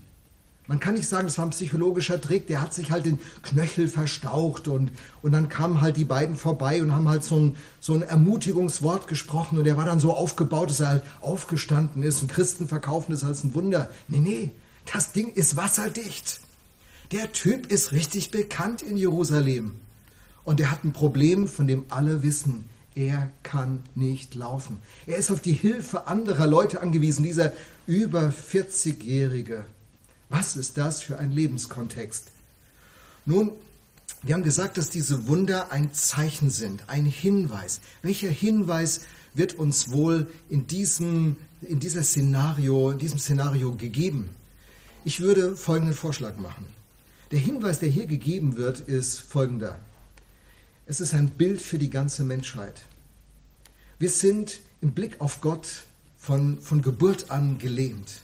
Man 0.67 0.81
kann 0.81 0.95
nicht 0.95 1.09
sagen, 1.09 1.27
das 1.27 1.37
war 1.37 1.45
ein 1.45 1.51
psychologischer 1.51 2.19
Trick, 2.19 2.47
der 2.47 2.63
hat 2.63 2.73
sich 2.73 2.91
halt 2.91 3.05
den 3.05 3.19
Knöchel 3.43 3.87
verstaucht 3.87 4.67
und, 4.67 4.93
und 5.21 5.33
dann 5.33 5.51
kamen 5.51 5.83
halt 5.83 5.99
die 5.99 6.07
beiden 6.07 6.37
vorbei 6.37 6.83
und 6.83 6.93
haben 6.93 7.07
halt 7.07 7.23
so 7.23 7.37
ein, 7.37 7.57
so 7.81 7.93
ein 7.93 8.01
Ermutigungswort 8.01 9.07
gesprochen 9.07 9.59
und 9.59 9.67
er 9.67 9.77
war 9.77 9.85
dann 9.85 10.01
so 10.01 10.15
aufgebaut, 10.15 10.71
dass 10.71 10.81
er 10.81 10.89
halt 10.89 11.03
aufgestanden 11.21 12.03
ist 12.03 12.23
und 12.23 12.33
Christen 12.33 12.67
verkaufen 12.67 13.13
das 13.13 13.25
als 13.25 13.45
ein 13.45 13.55
Wunder. 13.55 13.91
Nee, 14.09 14.21
nee, 14.21 14.51
das 14.93 15.13
Ding 15.13 15.33
ist 15.33 15.57
wasserdicht. 15.57 16.41
Der 17.13 17.33
Typ 17.33 17.71
ist 17.71 17.93
richtig 17.93 18.31
bekannt 18.31 18.83
in 18.83 18.97
Jerusalem. 18.97 19.77
Und 20.45 20.61
er 20.61 20.71
hat 20.71 20.85
ein 20.85 20.93
Problem, 20.93 21.49
von 21.49 21.67
dem 21.67 21.85
alle 21.89 22.23
wissen. 22.23 22.69
Er 22.95 23.31
kann 23.43 23.83
nicht 23.95 24.35
laufen. 24.35 24.79
Er 25.07 25.17
ist 25.17 25.31
auf 25.31 25.41
die 25.41 25.53
Hilfe 25.53 26.07
anderer 26.07 26.47
Leute 26.47 26.81
angewiesen, 26.81 27.25
dieser 27.25 27.53
über 27.87 28.33
40-Jährige. 28.53 29.65
Was 30.29 30.57
ist 30.57 30.79
das 30.79 31.03
für 31.03 31.19
ein 31.19 31.33
Lebenskontext? 31.33 32.29
Nun, 33.27 33.53
wir 34.23 34.35
haben 34.35 34.43
gesagt, 34.43 34.79
dass 34.79 34.91
diese 34.91 35.29
Wunder 35.29 35.73
ein 35.73 35.93
Zeichen 35.93 36.51
sind, 36.51 36.85
ein 36.89 37.05
Hinweis. 37.05 37.81
Welcher 38.03 38.31
Hinweis 38.31 39.03
wird 39.35 39.55
uns 39.55 39.91
wohl 39.91 40.29
in 40.49 40.67
diesem, 40.67 41.37
in 41.63 41.81
dieser 41.81 42.03
Szenario, 42.03 42.91
in 42.91 42.99
diesem 42.99 43.19
Szenario 43.19 43.75
gegeben? 43.75 44.31
Ich 45.07 45.21
würde 45.21 45.55
folgenden 45.55 45.95
Vorschlag 45.95 46.39
machen. 46.39 46.65
Der 47.31 47.39
Hinweis, 47.39 47.79
der 47.79 47.91
hier 47.91 48.07
gegeben 48.07 48.57
wird, 48.57 48.81
ist 48.81 49.21
folgender. 49.21 49.79
Es 50.87 50.99
ist 50.99 51.13
ein 51.13 51.29
Bild 51.29 51.61
für 51.61 51.77
die 51.77 51.91
ganze 51.91 52.25
Menschheit. 52.25 52.87
Wir 53.99 54.09
sind 54.09 54.61
im 54.81 54.93
Blick 54.93 55.21
auf 55.21 55.43
Gott 55.43 55.85
von, 56.17 56.59
von 56.59 56.81
Geburt 56.81 57.31
an 57.31 57.59
gelähmt. 57.59 58.23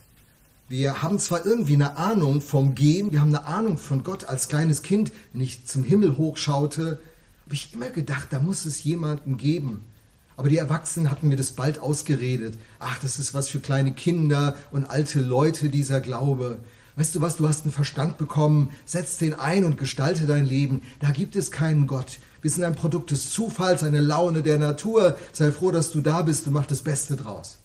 Wir 0.69 1.03
haben 1.03 1.19
zwar 1.19 1.45
irgendwie 1.45 1.75
eine 1.75 1.99
Ahnung 1.99 2.41
vom 2.41 2.75
Gehen, 2.75 3.13
wir 3.13 3.21
haben 3.21 3.35
eine 3.35 3.45
Ahnung 3.45 3.77
von 3.77 4.03
Gott 4.03 4.25
als 4.25 4.49
kleines 4.49 4.81
Kind, 4.81 5.13
wenn 5.35 5.43
ich 5.43 5.67
zum 5.67 5.85
Himmel 5.85 6.17
hochschaute, 6.17 6.99
habe 7.45 7.55
ich 7.55 7.75
immer 7.75 7.91
gedacht, 7.91 8.29
da 8.31 8.39
muss 8.39 8.65
es 8.65 8.85
jemanden 8.85 9.37
geben. 9.37 9.85
Aber 10.40 10.49
die 10.49 10.56
Erwachsenen 10.56 11.11
hatten 11.11 11.28
mir 11.28 11.37
das 11.37 11.52
bald 11.52 11.80
ausgeredet. 11.80 12.54
Ach, 12.78 12.99
das 13.02 13.18
ist 13.18 13.35
was 13.35 13.50
für 13.50 13.61
kleine 13.61 13.92
Kinder 13.92 14.56
und 14.70 14.88
alte 14.88 15.20
Leute, 15.20 15.68
dieser 15.68 16.00
Glaube. 16.00 16.61
Weißt 16.97 17.14
du 17.14 17.20
was, 17.20 17.37
du 17.37 17.47
hast 17.47 17.64
einen 17.64 17.75
Verstand 17.75 18.16
bekommen, 18.16 18.70
setz 18.87 19.18
den 19.18 19.35
ein 19.35 19.64
und 19.64 19.76
gestalte 19.76 20.25
dein 20.25 20.47
Leben. 20.47 20.80
Da 20.99 21.11
gibt 21.11 21.37
es 21.37 21.50
keinen 21.50 21.87
Gott. 21.87 22.20
Wir 22.40 22.50
sind 22.50 22.64
ein 22.64 22.75
Produkt 22.75 23.11
des 23.11 23.30
Zufalls, 23.30 23.85
eine 23.85 24.00
Laune 24.00 24.42
der 24.42 24.56
Natur. 24.56 25.18
Sei 25.35 25.52
froh, 25.52 25.73
dass 25.73 25.92
du 25.92 26.00
da 26.00 26.23
bist 26.23 26.47
und 26.47 26.54
mach 26.54 26.64
das 26.64 26.80
Beste 26.80 27.16
draus. 27.16 27.59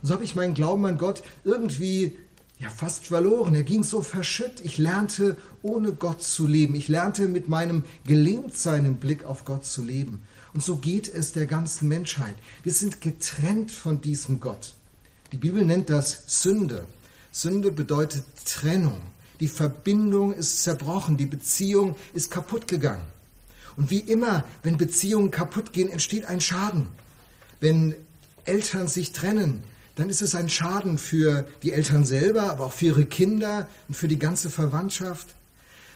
Und 0.00 0.08
so 0.08 0.14
habe 0.14 0.24
ich 0.24 0.34
meinen 0.34 0.54
Glauben 0.54 0.86
an 0.86 0.96
Gott 0.96 1.22
irgendwie 1.44 2.16
ja 2.60 2.70
fast 2.70 3.04
verloren. 3.04 3.54
Er 3.54 3.62
ging 3.62 3.82
so 3.82 4.00
verschütt. 4.00 4.62
Ich 4.62 4.78
lernte 4.78 5.36
ohne 5.60 5.92
Gott 5.92 6.22
zu 6.22 6.46
leben. 6.46 6.76
Ich 6.76 6.88
lernte 6.88 7.28
mit 7.28 7.50
meinem 7.50 7.84
Gelingtsein 8.06 8.86
im 8.86 8.96
Blick 8.96 9.26
auf 9.26 9.44
Gott 9.44 9.66
zu 9.66 9.84
leben. 9.84 10.22
Und 10.54 10.62
so 10.62 10.76
geht 10.76 11.12
es 11.12 11.32
der 11.32 11.46
ganzen 11.46 11.88
Menschheit. 11.88 12.36
Wir 12.62 12.72
sind 12.72 13.00
getrennt 13.00 13.72
von 13.72 14.00
diesem 14.00 14.38
Gott. 14.40 14.74
Die 15.32 15.36
Bibel 15.36 15.64
nennt 15.64 15.90
das 15.90 16.22
Sünde. 16.26 16.86
Sünde 17.32 17.72
bedeutet 17.72 18.24
Trennung. 18.46 19.00
Die 19.40 19.48
Verbindung 19.48 20.32
ist 20.32 20.62
zerbrochen, 20.62 21.16
die 21.16 21.26
Beziehung 21.26 21.96
ist 22.12 22.30
kaputt 22.30 22.68
gegangen. 22.68 23.02
Und 23.76 23.90
wie 23.90 23.98
immer, 23.98 24.44
wenn 24.62 24.76
Beziehungen 24.76 25.32
kaputt 25.32 25.72
gehen, 25.72 25.90
entsteht 25.90 26.26
ein 26.26 26.40
Schaden. 26.40 26.86
Wenn 27.58 27.96
Eltern 28.44 28.86
sich 28.86 29.10
trennen, 29.10 29.64
dann 29.96 30.08
ist 30.08 30.22
es 30.22 30.36
ein 30.36 30.48
Schaden 30.48 30.98
für 30.98 31.46
die 31.64 31.72
Eltern 31.72 32.04
selber, 32.04 32.50
aber 32.50 32.66
auch 32.66 32.72
für 32.72 32.86
ihre 32.86 33.06
Kinder 33.06 33.68
und 33.88 33.96
für 33.96 34.06
die 34.06 34.18
ganze 34.20 34.50
Verwandtschaft. 34.50 35.34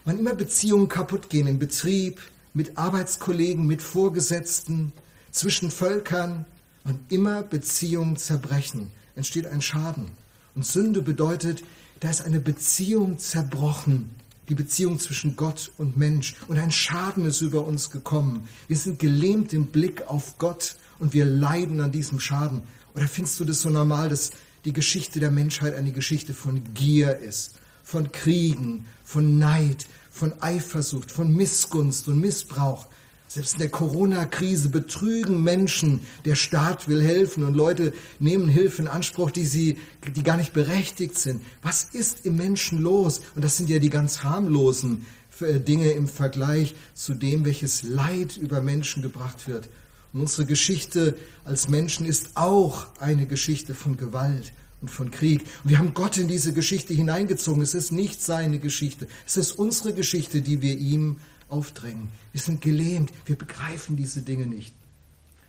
Wann 0.05 0.19
immer 0.19 0.35
Beziehungen 0.35 0.89
kaputt 0.89 1.31
gehen 1.31 1.47
im 1.47 1.61
Betrieb, 1.61 2.21
mit 2.55 2.79
Arbeitskollegen, 2.79 3.67
mit 3.67 3.83
Vorgesetzten, 3.83 4.93
zwischen 5.31 5.71
Völkern, 5.71 6.47
wann 6.85 7.01
immer 7.09 7.43
Beziehungen 7.43 8.17
zerbrechen, 8.17 8.91
entsteht 9.15 9.47
ein 9.47 9.63
Schaden. 9.63 10.07
Und 10.55 10.67
Sünde 10.67 11.03
bedeutet, 11.03 11.63
da 12.01 12.11
ist 12.11 12.23
eine 12.23 12.41
Beziehung 12.41 13.19
zerbrochen, 13.19 14.11
die 14.49 14.55
Beziehung 14.55 14.99
zwischen 14.99 15.37
Gott 15.37 15.71
und 15.79 15.97
Mensch. 15.97 16.35
Und 16.49 16.59
ein 16.59 16.71
Schaden 16.71 17.27
ist 17.27 17.41
über 17.41 17.67
uns 17.67 17.91
gekommen. 17.91 18.49
Wir 18.67 18.77
sind 18.77 18.99
gelähmt 18.99 19.53
im 19.53 19.67
Blick 19.67 20.07
auf 20.07 20.39
Gott 20.39 20.77
und 20.99 21.13
wir 21.13 21.25
leiden 21.25 21.81
an 21.81 21.93
diesem 21.93 22.19
Schaden. 22.19 22.63
Oder 22.95 23.07
findest 23.07 23.39
du 23.41 23.45
das 23.45 23.63
so 23.63 23.71
normal, 23.71 24.09
dass 24.09 24.33
die 24.65 24.73
Geschichte 24.73 25.21
der 25.21 25.31
Menschheit 25.31 25.75
eine 25.75 25.93
Geschichte 25.93 26.35
von 26.35 26.63
Gier 26.75 27.19
ist, 27.19 27.55
von 27.83 28.11
Kriegen, 28.11 28.87
von 29.05 29.39
Neid, 29.39 29.87
von 30.19 30.43
Eifersucht, 30.43 31.11
von 31.11 31.33
Missgunst 31.33 32.09
und 32.09 32.21
Missbrauch? 32.21 32.87
Selbst 33.29 33.55
in 33.55 33.59
der 33.61 33.69
Corona-Krise 33.69 34.71
betrügen 34.71 35.45
Menschen, 35.45 36.01
der 36.25 36.35
Staat 36.35 36.89
will 36.89 37.03
helfen 37.03 37.45
und 37.45 37.55
Leute 37.55 37.93
nehmen 38.19 38.49
Hilfe 38.49 38.83
in 38.83 38.89
Anspruch, 38.89 39.31
die 39.31 39.45
sie, 39.45 39.77
die 40.17 40.23
gar 40.23 40.39
nicht 40.39 40.55
berechtigt 40.55 41.19
sind. 41.19 41.43
Was 41.63 41.85
ist 41.93 42.25
im 42.25 42.37
Menschen 42.37 42.81
los? 42.81 43.21
Und 43.35 43.45
das 43.45 43.59
sind 43.59 43.69
ja 43.69 43.79
die 43.79 43.91
ganz 43.91 44.25
harmlosen 44.25 45.05
äh, 45.41 45.61
Dinge 45.61 45.91
im 45.91 46.09
Vergleich 46.09 46.75
zu 46.95 47.13
dem, 47.15 47.45
welches 47.45 47.83
Leid 47.83 48.39
über 48.39 48.63
Menschen 48.63 49.03
gebracht 49.03 49.47
wird. 49.47 49.69
Und 50.15 50.23
unsere 50.23 50.47
Geschichte 50.47 51.15
als 51.45 51.69
Menschen 51.69 52.07
ist 52.07 52.31
auch 52.35 52.87
eine 52.99 53.27
Geschichte 53.27 53.75
von 53.75 53.99
Gewalt 53.99 54.53
und 54.81 54.91
von 54.91 55.11
Krieg. 55.11 55.43
Und 55.65 55.71
wir 55.71 55.79
haben 55.79 55.95
Gott 55.95 56.17
in 56.19 56.29
diese 56.29 56.53
Geschichte 56.53 56.95
hineingezogen. 56.95 57.63
Es 57.63 57.75
ist 57.75 57.93
nicht 57.93 58.23
seine 58.23 58.59
Geschichte. 58.59 59.09
Es 59.27 59.37
ist 59.37 59.53
unsere 59.53 59.93
Geschichte, 59.93 60.43
die 60.43 60.63
wir 60.63 60.77
ihm 60.77 61.17
aufdrängen. 61.49 62.09
Wir 62.33 62.41
sind 62.41 62.61
gelähmt, 62.61 63.13
wir 63.27 63.37
begreifen 63.37 63.97
diese 63.97 64.23
Dinge 64.23 64.47
nicht. 64.47 64.75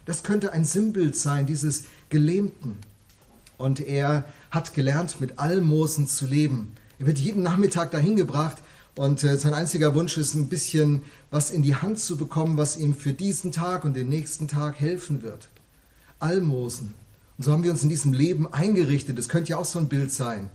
Das 0.06 0.24
könnte 0.24 0.54
ein 0.54 0.66
Sinnbild 0.66 1.16
sein, 1.16 1.46
dieses 1.46 1.84
Gelähmten. 2.10 2.78
Und 3.58 3.80
er 3.80 4.26
hat 4.50 4.74
gelernt, 4.74 5.20
mit 5.20 5.38
Almosen 5.38 6.08
zu 6.08 6.26
leben. 6.26 6.74
Er 6.98 7.06
wird 7.06 7.20
jeden 7.20 7.44
Nachmittag 7.44 7.92
dahin 7.92 8.16
gebracht 8.16 8.58
und 8.96 9.24
äh, 9.24 9.38
sein 9.38 9.54
einziger 9.54 9.94
Wunsch 9.96 10.18
ist, 10.18 10.34
ein 10.34 10.50
bisschen 10.50 11.04
was 11.30 11.52
in 11.52 11.62
die 11.62 11.76
Hand 11.76 12.00
zu 12.00 12.18
bekommen, 12.18 12.58
was 12.58 12.78
ihm 12.78 12.96
für 12.96 13.14
diesen 13.14 13.52
Tag 13.52 13.86
und 13.86 13.96
den 13.96 14.10
nächsten 14.10 14.48
Tag 14.48 14.80
helfen 14.80 15.22
wird. 15.22 15.50
Almosen. 16.20 16.94
Und 17.40 17.46
so 17.46 17.54
haben 17.54 17.64
wir 17.64 17.72
uns 17.72 17.84
in 17.84 17.90
diesem 17.90 18.12
Leben 18.12 18.54
eingerichtet. 18.54 19.18
Das 19.18 19.30
könnte 19.30 19.52
ja 19.52 19.58
auch 19.58 19.66
so 19.66 19.80
ein 19.80 19.88
Bild 19.88 20.12
sein. 20.12 20.50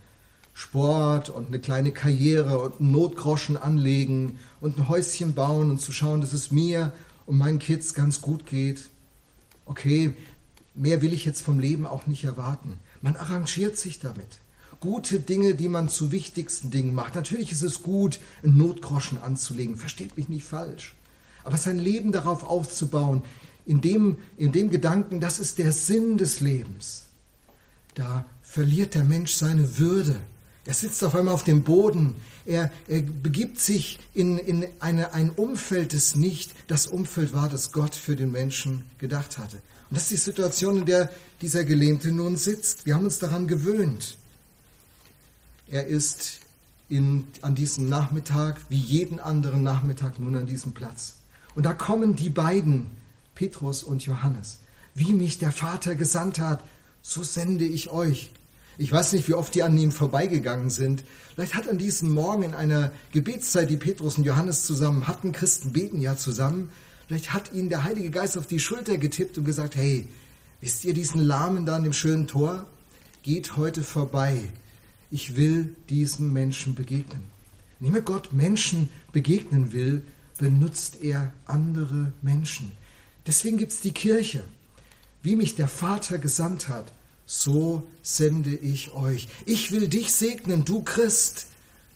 Sport 0.52 1.30
und 1.30 1.46
eine 1.46 1.58
kleine 1.58 1.92
Karriere 1.92 2.58
und 2.58 2.78
einen 2.78 2.92
Notgroschen 2.92 3.56
anlegen 3.56 4.38
und 4.60 4.76
ein 4.76 4.86
Häuschen 4.86 5.32
bauen 5.32 5.70
und 5.70 5.80
zu 5.80 5.92
schauen, 5.92 6.20
dass 6.20 6.34
es 6.34 6.50
mir 6.50 6.92
und 7.24 7.38
meinen 7.38 7.58
Kids 7.58 7.94
ganz 7.94 8.20
gut 8.20 8.44
geht. 8.44 8.90
Okay, 9.64 10.12
mehr 10.74 11.00
will 11.00 11.14
ich 11.14 11.24
jetzt 11.24 11.40
vom 11.40 11.58
Leben 11.58 11.86
auch 11.86 12.06
nicht 12.06 12.24
erwarten. 12.24 12.78
Man 13.00 13.16
arrangiert 13.16 13.78
sich 13.78 13.99
damit. 13.99 14.40
Gute 14.78 15.20
Dinge, 15.20 15.54
die 15.54 15.70
man 15.70 15.88
zu 15.88 16.12
wichtigsten 16.12 16.70
Dingen 16.70 16.94
macht. 16.94 17.14
Natürlich 17.14 17.50
ist 17.50 17.62
es 17.62 17.82
gut, 17.82 18.20
einen 18.42 18.58
Notgroschen 18.58 19.23
anzulegen, 19.23 19.78
versteht 19.78 20.18
mich 20.18 20.28
nicht 20.28 20.44
falsch. 20.44 20.94
Aber 21.44 21.56
sein 21.56 21.78
Leben 21.78 22.12
darauf 22.12 22.44
aufzubauen, 22.44 23.23
in 23.66 23.80
dem, 23.80 24.18
in 24.36 24.52
dem 24.52 24.70
Gedanken, 24.70 25.20
das 25.20 25.38
ist 25.38 25.58
der 25.58 25.72
Sinn 25.72 26.18
des 26.18 26.40
Lebens, 26.40 27.04
da 27.94 28.24
verliert 28.42 28.94
der 28.94 29.04
Mensch 29.04 29.34
seine 29.34 29.78
Würde 29.78 30.20
er 30.66 30.74
sitzt 30.74 31.04
auf 31.04 31.14
einmal 31.14 31.34
auf 31.34 31.44
dem 31.44 31.62
Boden. 31.62 32.16
Er, 32.46 32.70
er 32.88 33.02
begibt 33.02 33.60
sich 33.60 33.98
in, 34.14 34.38
in 34.38 34.66
eine, 34.80 35.12
ein 35.12 35.30
Umfeld, 35.30 35.92
das 35.92 36.16
nicht 36.16 36.52
das 36.68 36.86
Umfeld 36.86 37.34
war, 37.34 37.48
das 37.48 37.72
Gott 37.72 37.94
für 37.94 38.16
den 38.16 38.32
Menschen 38.32 38.84
gedacht 38.98 39.36
hatte. 39.38 39.56
Und 39.90 39.96
das 39.96 40.04
ist 40.04 40.10
die 40.12 40.16
Situation, 40.16 40.78
in 40.78 40.86
der 40.86 41.10
dieser 41.42 41.64
Gelähmte 41.64 42.10
nun 42.12 42.36
sitzt. 42.36 42.86
Wir 42.86 42.94
haben 42.94 43.04
uns 43.04 43.18
daran 43.18 43.46
gewöhnt. 43.46 44.16
Er 45.68 45.86
ist 45.86 46.40
in, 46.88 47.26
an 47.42 47.54
diesem 47.54 47.88
Nachmittag, 47.88 48.60
wie 48.70 48.78
jeden 48.78 49.20
anderen 49.20 49.62
Nachmittag, 49.62 50.18
nun 50.18 50.34
an 50.36 50.46
diesem 50.46 50.72
Platz. 50.72 51.14
Und 51.54 51.64
da 51.64 51.74
kommen 51.74 52.16
die 52.16 52.30
beiden, 52.30 52.86
Petrus 53.34 53.82
und 53.82 54.04
Johannes. 54.04 54.60
Wie 54.94 55.12
mich 55.12 55.38
der 55.38 55.52
Vater 55.52 55.94
gesandt 55.94 56.38
hat, 56.38 56.62
so 57.02 57.23
sende 57.23 57.64
ich 57.64 57.90
euch. 57.90 58.30
Ich 58.78 58.90
weiß 58.90 59.12
nicht, 59.12 59.28
wie 59.28 59.34
oft 59.34 59.54
die 59.54 59.62
an 59.62 59.78
ihm 59.78 59.92
vorbeigegangen 59.92 60.70
sind. 60.70 61.04
Vielleicht 61.34 61.54
hat 61.54 61.68
an 61.68 61.78
diesem 61.78 62.10
Morgen 62.10 62.42
in 62.42 62.54
einer 62.54 62.92
Gebetszeit, 63.12 63.70
die 63.70 63.76
Petrus 63.76 64.18
und 64.18 64.25
Johannes 64.25 64.64
zusammen 64.64 65.06
hatten, 65.06 65.32
Christen 65.32 65.73
beten 65.73 66.00
ja 66.00 66.16
zusammen, 66.16 66.70
vielleicht 67.06 67.32
hat 67.32 67.52
ihnen 67.52 67.68
der 67.68 67.84
Heilige 67.84 68.10
Geist 68.10 68.36
auf 68.38 68.47
die 68.47 68.58
Schulter 68.58 68.99
getippt 68.99 69.38
und 69.38 69.44
gesagt, 69.44 69.76
hey, 69.76 70.08
wisst 70.60 70.84
ihr 70.84 70.94
diesen 70.94 71.20
Lahmen 71.20 71.66
da 71.66 71.76
an 71.76 71.84
dem 71.84 71.92
schönen 71.92 72.26
Tor? 72.26 72.66
Geht 73.23 73.56
heute 73.56 73.82
vorbei. 73.82 74.50
Ich 75.10 75.36
will 75.36 75.76
diesen 75.88 76.32
Menschen 76.32 76.75
begegnen. 76.75 77.23
Wenn 77.78 78.04
Gott 78.04 78.32
Menschen 78.32 78.88
begegnen 79.12 79.73
will, 79.73 80.02
benutzt 80.38 81.02
er 81.02 81.32
andere 81.47 82.12
Menschen. 82.23 82.73
Deswegen 83.26 83.58
gibt 83.58 83.73
es 83.73 83.80
die 83.80 83.93
Kirche. 83.93 84.45
Wie 85.23 85.37
mich 85.37 85.56
der 85.56 85.69
Vater 85.69 86.19
gesandt 86.19 86.69
hat, 86.69 86.93
so 87.26 87.89
sende 88.02 88.54
ich 88.54 88.93
euch. 88.93 89.28
Ich 89.47 89.73
will 89.73 89.89
dich 89.89 90.13
segnen, 90.13 90.65
du 90.65 90.82
Christ, 90.82 91.47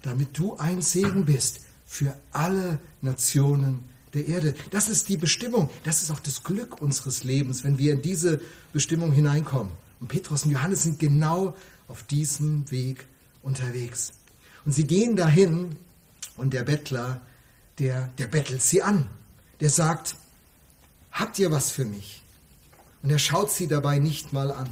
damit 0.03 0.39
du 0.39 0.57
ein 0.57 0.81
Segen 0.81 1.27
bist 1.27 1.61
für 1.85 2.17
alle 2.33 2.79
Nationen 3.03 3.85
der 4.15 4.27
Erde. 4.27 4.55
Das 4.71 4.89
ist 4.89 5.09
die 5.09 5.17
Bestimmung, 5.17 5.69
das 5.85 6.03
ist 6.03 6.11
auch 6.11 6.21
das 6.21 6.43
Glück 6.43 6.81
unseres 6.81 7.25
Lebens, 7.25 7.65
wenn 7.65 7.79
wir 7.79 7.93
in 7.93 8.03
diese 8.03 8.41
Bestimmung 8.73 9.13
hineinkommen. 9.13 9.73
Und 10.01 10.09
Petrus 10.09 10.45
und 10.45 10.53
Johannes 10.53 10.85
sind 10.85 10.99
genau 10.99 11.55
auf 11.89 12.05
diesem 12.05 12.71
Weg 12.71 13.07
unterwegs. 13.43 14.13
Und 14.65 14.73
sie 14.73 14.87
gehen 14.87 15.17
dahin 15.17 15.77
und 16.37 16.55
der 16.55 16.63
Bettler, 16.63 17.21
der, 17.79 18.09
der 18.19 18.27
bettelt 18.27 18.63
sie 18.63 18.83
an. 18.83 19.09
Der 19.61 19.71
sagt, 19.71 20.15
habt 21.19 21.39
ihr 21.39 21.51
was 21.51 21.71
für 21.71 21.85
mich? 21.85 22.23
Und 23.03 23.11
er 23.11 23.19
schaut 23.19 23.51
sie 23.51 23.69
dabei 23.69 23.99
nicht 23.99 24.33
mal 24.33 24.51
an. 24.51 24.69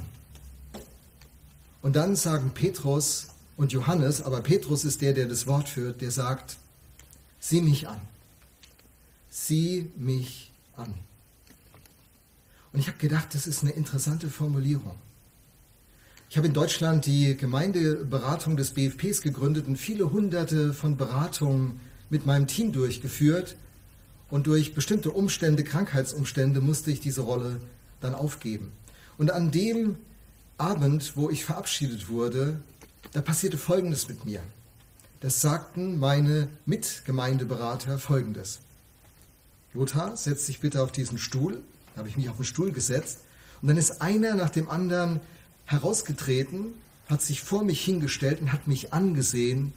Und 1.83 1.97
dann 1.97 2.17
sagen 2.17 2.51
Petrus 2.55 3.29
und 3.57 3.73
Johannes, 3.73 4.23
aber 4.23 4.41
Petrus 4.41 4.85
ist 4.85 5.03
der, 5.03 5.13
der 5.13 5.27
das 5.27 5.47
Wort 5.47 5.69
führt, 5.69 6.01
der 6.01 6.11
sagt, 6.11 6.57
sieh 7.39 7.61
mich 7.61 7.89
an. 7.89 8.01
Sieh 9.31 9.91
mich 9.97 10.53
an. 10.77 10.95
Und 12.73 12.81
ich 12.81 12.89
habe 12.89 12.99
gedacht, 12.99 13.35
das 13.35 13.47
ist 13.47 13.63
eine 13.63 13.73
interessante 13.73 14.29
Formulierung. 14.29 14.97
Ich 16.29 16.37
habe 16.37 16.49
in 16.49 16.53
Deutschland 16.53 17.07
die 17.07 17.37
Gemeindeberatung 17.37 18.57
des 18.57 18.73
BFPs 18.73 19.23
gegründet 19.23 19.69
und 19.69 19.77
viele 19.77 20.11
hunderte 20.11 20.75
von 20.75 20.97
Beratungen 20.97 21.81
mit 22.11 22.27
meinem 22.27 22.47
Team 22.47 22.73
durchgeführt. 22.73 23.57
Und 24.31 24.47
durch 24.47 24.75
bestimmte 24.75 25.11
Umstände, 25.11 25.63
Krankheitsumstände, 25.63 26.61
musste 26.61 26.91
ich 26.91 27.01
diese 27.01 27.23
Rolle 27.23 27.61
dann 28.01 28.15
aufgeben. 28.15 28.73
Und 29.19 29.31
an 29.31 29.51
dem 29.51 29.97
Abend, 30.59 31.17
wo 31.17 31.31
ich 31.31 31.45
verabschiedet 31.45 32.09
wurde, 32.09 32.61
da 33.13 33.21
passierte 33.21 33.59
Folgendes 33.59 34.09
mit 34.09 34.25
mir. 34.25 34.41
Das 35.21 35.41
sagten 35.41 35.99
meine 35.99 36.49
Mitgemeindeberater 36.67 37.99
Folgendes. 37.99 38.61
Lothar, 39.75 40.17
setz 40.17 40.47
dich 40.47 40.61
bitte 40.61 40.83
auf 40.83 40.93
diesen 40.93 41.19
Stuhl. 41.19 41.63
Da 41.95 42.01
habe 42.01 42.09
ich 42.09 42.17
mich 42.17 42.29
auf 42.29 42.37
den 42.37 42.45
Stuhl 42.45 42.73
gesetzt. 42.73 43.21
Und 43.63 43.69
dann 43.69 43.77
ist 43.77 44.03
einer 44.03 44.35
nach 44.35 44.51
dem 44.51 44.69
anderen 44.69 45.21
herausgetreten, 45.65 46.75
hat 47.09 47.23
sich 47.23 47.43
vor 47.43 47.65
mich 47.65 47.85
hingestellt 47.85 48.41
und 48.41 48.53
hat 48.53 48.67
mich 48.67 48.93
angesehen, 48.93 49.73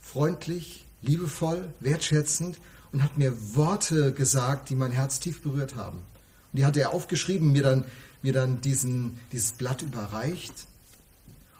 freundlich, 0.00 0.86
liebevoll, 1.02 1.72
wertschätzend 1.80 2.58
und 2.92 3.02
hat 3.02 3.18
mir 3.18 3.34
Worte 3.54 4.12
gesagt, 4.12 4.70
die 4.70 4.74
mein 4.74 4.92
Herz 4.92 5.20
tief 5.20 5.42
berührt 5.42 5.76
haben. 5.76 5.98
Und 5.98 6.58
die 6.58 6.64
hat 6.64 6.76
er 6.76 6.92
aufgeschrieben, 6.92 7.52
mir 7.52 7.62
dann 7.62 7.84
mir 8.22 8.32
dann 8.32 8.60
diesen, 8.60 9.18
dieses 9.32 9.52
Blatt 9.52 9.82
überreicht. 9.82 10.66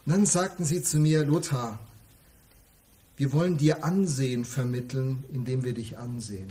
Und 0.04 0.12
dann 0.12 0.26
sagten 0.26 0.64
sie 0.64 0.82
zu 0.82 0.98
mir, 0.98 1.24
Lothar, 1.24 1.78
wir 3.16 3.32
wollen 3.32 3.58
dir 3.58 3.84
Ansehen 3.84 4.44
vermitteln, 4.44 5.24
indem 5.32 5.64
wir 5.64 5.74
dich 5.74 5.98
ansehen. 5.98 6.50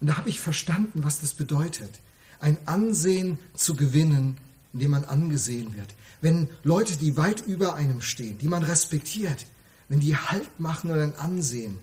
Und 0.00 0.08
da 0.08 0.16
habe 0.16 0.28
ich 0.28 0.40
verstanden, 0.40 1.04
was 1.04 1.20
das 1.20 1.34
bedeutet. 1.34 2.00
Ein 2.40 2.58
Ansehen 2.66 3.38
zu 3.54 3.74
gewinnen, 3.74 4.36
indem 4.72 4.92
man 4.92 5.04
angesehen 5.04 5.74
wird. 5.76 5.94
Wenn 6.20 6.48
Leute, 6.62 6.96
die 6.96 7.16
weit 7.16 7.46
über 7.46 7.74
einem 7.74 8.00
stehen, 8.00 8.38
die 8.38 8.48
man 8.48 8.62
respektiert, 8.62 9.46
wenn 9.88 10.00
die 10.00 10.16
Halt 10.16 10.60
machen 10.60 10.90
und 10.90 10.98
ein 10.98 11.16
Ansehen, 11.16 11.78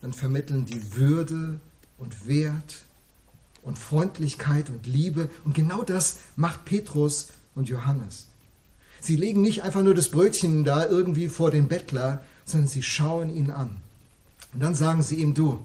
dann 0.00 0.12
vermitteln 0.12 0.64
die 0.64 0.96
Würde 0.96 1.60
und 1.96 2.26
Wert 2.26 2.76
und 3.62 3.78
Freundlichkeit 3.78 4.70
und 4.70 4.86
Liebe. 4.86 5.30
Und 5.44 5.54
genau 5.54 5.82
das 5.82 6.18
macht 6.36 6.64
Petrus 6.64 7.28
und 7.54 7.68
Johannes. 7.68 8.28
Sie 9.00 9.16
legen 9.16 9.42
nicht 9.42 9.62
einfach 9.62 9.82
nur 9.82 9.94
das 9.94 10.10
Brötchen 10.10 10.64
da 10.64 10.86
irgendwie 10.86 11.28
vor 11.28 11.50
den 11.50 11.68
Bettler, 11.68 12.24
sondern 12.44 12.68
sie 12.68 12.82
schauen 12.82 13.34
ihn 13.34 13.50
an. 13.50 13.82
Und 14.52 14.62
dann 14.62 14.74
sagen 14.74 15.02
sie 15.02 15.16
ihm, 15.16 15.34
du, 15.34 15.64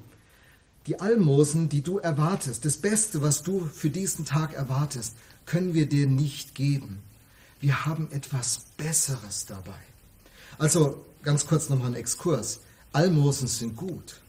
die 0.87 0.99
Almosen, 0.99 1.69
die 1.69 1.81
du 1.81 1.97
erwartest, 1.99 2.65
das 2.65 2.77
Beste, 2.77 3.21
was 3.21 3.41
du 3.41 3.65
für 3.65 3.89
diesen 3.89 4.25
Tag 4.25 4.53
erwartest, 4.53 5.15
können 5.45 5.73
wir 5.73 5.87
dir 5.87 6.07
nicht 6.07 6.55
geben. 6.55 7.01
Wir 7.59 7.85
haben 7.85 8.09
etwas 8.11 8.65
Besseres 8.75 9.45
dabei. 9.45 9.79
Also 10.57 11.05
ganz 11.21 11.47
kurz 11.47 11.69
nochmal 11.69 11.91
ein 11.91 11.95
Exkurs. 11.95 12.59
Almosen 12.91 13.47
sind 13.47 13.75
gut. 13.75 14.21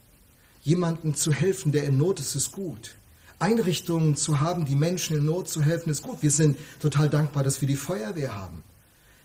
Jemandem 0.64 1.14
zu 1.14 1.30
helfen, 1.30 1.72
der 1.72 1.84
in 1.84 1.98
Not 1.98 2.18
ist, 2.20 2.34
ist 2.34 2.50
gut. 2.50 2.96
Einrichtungen 3.38 4.16
zu 4.16 4.40
haben, 4.40 4.64
die 4.64 4.74
Menschen 4.74 5.16
in 5.16 5.26
Not 5.26 5.48
zu 5.48 5.62
helfen, 5.62 5.90
ist 5.90 6.02
gut. 6.02 6.22
Wir 6.22 6.30
sind 6.30 6.56
total 6.80 7.10
dankbar, 7.10 7.44
dass 7.44 7.60
wir 7.60 7.68
die 7.68 7.76
Feuerwehr 7.76 8.34
haben, 8.34 8.62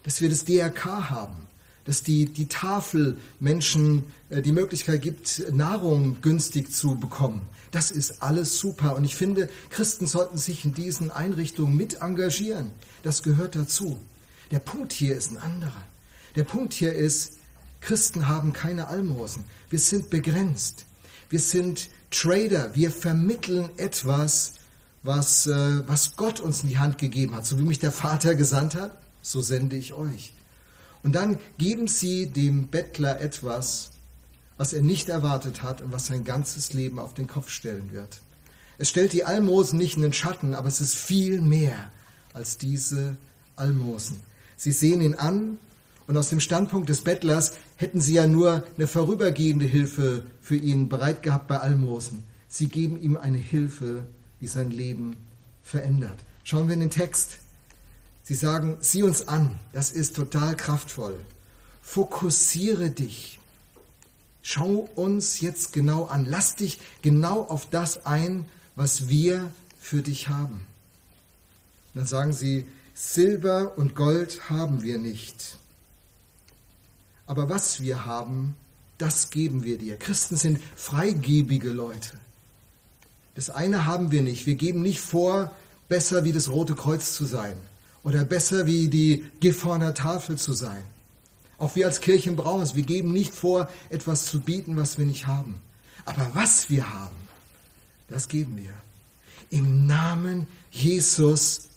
dass 0.03 0.19
wir 0.19 0.29
das 0.29 0.43
DRK 0.43 1.09
haben, 1.09 1.47
dass 1.85 2.03
die, 2.03 2.25
die 2.25 2.47
Tafel 2.47 3.17
Menschen 3.39 4.03
äh, 4.29 4.41
die 4.41 4.51
Möglichkeit 4.51 5.01
gibt, 5.01 5.43
Nahrung 5.51 6.17
günstig 6.21 6.73
zu 6.73 6.95
bekommen. 6.95 7.41
Das 7.71 7.89
ist 7.89 8.21
alles 8.21 8.59
super. 8.59 8.97
Und 8.97 9.05
ich 9.05 9.15
finde, 9.15 9.49
Christen 9.69 10.07
sollten 10.07 10.37
sich 10.37 10.65
in 10.65 10.73
diesen 10.73 11.09
Einrichtungen 11.09 11.77
mit 11.77 12.01
engagieren. 12.01 12.71
Das 13.03 13.23
gehört 13.23 13.55
dazu. 13.55 13.97
Der 14.51 14.59
Punkt 14.59 14.91
hier 14.91 15.15
ist 15.15 15.31
ein 15.31 15.37
anderer. 15.37 15.83
Der 16.35 16.43
Punkt 16.43 16.73
hier 16.73 16.93
ist, 16.93 17.37
Christen 17.79 18.27
haben 18.27 18.51
keine 18.51 18.87
Almosen. 18.87 19.45
Wir 19.69 19.79
sind 19.79 20.09
begrenzt. 20.09 20.85
Wir 21.29 21.39
sind 21.39 21.89
Trader. 22.11 22.75
Wir 22.75 22.91
vermitteln 22.91 23.69
etwas, 23.77 24.53
was, 25.03 25.47
äh, 25.47 25.87
was 25.87 26.15
Gott 26.15 26.39
uns 26.39 26.63
in 26.63 26.69
die 26.69 26.79
Hand 26.79 26.97
gegeben 26.97 27.35
hat. 27.35 27.45
So 27.45 27.57
wie 27.59 27.63
mich 27.63 27.79
der 27.79 27.91
Vater 27.91 28.35
gesandt 28.35 28.75
hat, 28.75 28.97
so 29.21 29.41
sende 29.41 29.75
ich 29.75 29.93
euch. 29.93 30.33
Und 31.03 31.13
dann 31.13 31.39
geben 31.57 31.87
sie 31.87 32.27
dem 32.27 32.67
Bettler 32.67 33.21
etwas, 33.21 33.91
was 34.57 34.73
er 34.73 34.81
nicht 34.81 35.07
erwartet 35.07 35.63
hat 35.63 35.81
und 35.81 35.93
was 35.93 36.07
sein 36.07 36.25
ganzes 36.25 36.73
Leben 36.73 36.99
auf 36.99 37.13
den 37.13 37.27
Kopf 37.27 37.49
stellen 37.49 37.91
wird. 37.93 38.19
Es 38.77 38.89
stellt 38.89 39.13
die 39.13 39.23
Almosen 39.23 39.77
nicht 39.77 39.95
in 39.95 40.01
den 40.01 40.13
Schatten, 40.13 40.53
aber 40.53 40.67
es 40.67 40.81
ist 40.81 40.95
viel 40.95 41.41
mehr 41.41 41.91
als 42.33 42.57
diese 42.57 43.15
Almosen. 43.55 44.21
Sie 44.57 44.71
sehen 44.71 45.01
ihn 45.01 45.15
an 45.15 45.57
und 46.07 46.17
aus 46.17 46.29
dem 46.29 46.39
Standpunkt 46.39 46.89
des 46.89 47.01
Bettlers 47.01 47.53
hätten 47.79 48.01
sie 48.01 48.15
ja 48.15 48.27
nur 48.27 48.65
eine 48.75 48.87
vorübergehende 48.87 49.65
Hilfe 49.65 50.25
für 50.41 50.57
ihn 50.57 50.89
bereit 50.89 51.23
gehabt 51.23 51.47
bei 51.47 51.59
Almosen. 51.59 52.25
Sie 52.49 52.67
geben 52.67 53.01
ihm 53.01 53.15
eine 53.15 53.37
Hilfe, 53.37 54.03
die 54.41 54.47
sein 54.47 54.69
Leben 54.69 55.15
verändert. 55.63 56.19
Schauen 56.43 56.67
wir 56.67 56.73
in 56.73 56.81
den 56.81 56.89
Text. 56.89 57.37
Sie 58.21 58.35
sagen, 58.35 58.75
sieh 58.81 59.03
uns 59.03 59.29
an, 59.29 59.57
das 59.71 59.91
ist 59.91 60.17
total 60.17 60.57
kraftvoll. 60.57 61.17
Fokussiere 61.81 62.89
dich. 62.89 63.39
Schau 64.41 64.89
uns 64.95 65.39
jetzt 65.39 65.71
genau 65.71 66.03
an. 66.03 66.25
Lass 66.27 66.57
dich 66.57 66.81
genau 67.01 67.43
auf 67.43 67.69
das 67.69 68.05
ein, 68.05 68.45
was 68.75 69.07
wir 69.07 69.53
für 69.79 70.01
dich 70.01 70.27
haben. 70.27 70.67
Dann 71.93 72.05
sagen 72.05 72.33
sie, 72.33 72.65
Silber 72.93 73.77
und 73.77 73.95
Gold 73.95 74.49
haben 74.49 74.83
wir 74.83 74.97
nicht. 74.97 75.57
Aber 77.29 77.47
was 77.47 77.79
wir 77.79 78.07
haben, 78.07 78.55
das 78.97 79.29
geben 79.29 79.63
wir 79.63 79.77
dir. 79.77 79.97
Christen 79.97 80.35
sind 80.35 80.59
freigebige 80.75 81.69
Leute. 81.69 82.17
Das 83.35 83.51
eine 83.51 83.85
haben 83.85 84.09
wir 84.09 84.23
nicht. 84.23 84.47
Wir 84.47 84.55
geben 84.55 84.81
nicht 84.81 84.99
vor, 84.99 85.51
besser 85.89 86.23
wie 86.23 86.31
das 86.31 86.49
Rote 86.49 86.73
Kreuz 86.73 87.13
zu 87.13 87.25
sein 87.25 87.55
oder 88.03 88.25
besser 88.25 88.65
wie 88.65 88.87
die 88.87 89.25
Gifhorner 89.41 89.93
Tafel 89.93 90.39
zu 90.39 90.53
sein. 90.53 90.83
Auch 91.59 91.75
wir 91.75 91.85
als 91.85 92.01
Kirchen 92.01 92.35
brauchen 92.35 92.63
es. 92.63 92.73
Wir 92.73 92.81
geben 92.81 93.13
nicht 93.13 93.35
vor, 93.35 93.69
etwas 93.91 94.25
zu 94.25 94.39
bieten, 94.39 94.75
was 94.75 94.97
wir 94.97 95.05
nicht 95.05 95.27
haben. 95.27 95.61
Aber 96.05 96.31
was 96.33 96.71
wir 96.71 96.91
haben, 96.91 97.15
das 98.07 98.27
geben 98.27 98.57
wir. 98.57 98.73
Im 99.51 99.85
Namen 99.85 100.47
Jesus 100.71 101.69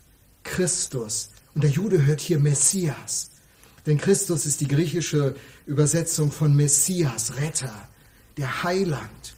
Christus. 0.45 1.29
Und 1.55 1.63
der 1.63 1.71
Jude 1.71 2.07
hört 2.07 2.21
hier 2.21 2.41
Messias. 2.41 3.32
Denn 3.87 3.99
Christus 3.99 4.47
ist 4.47 4.61
die 4.61 4.69
griechische 4.69 5.35
Übersetzung 5.67 6.31
von 6.31 6.55
Messias, 6.55 7.37
Retter, 7.37 7.89
der 8.37 8.63
Heiland. 8.63 9.35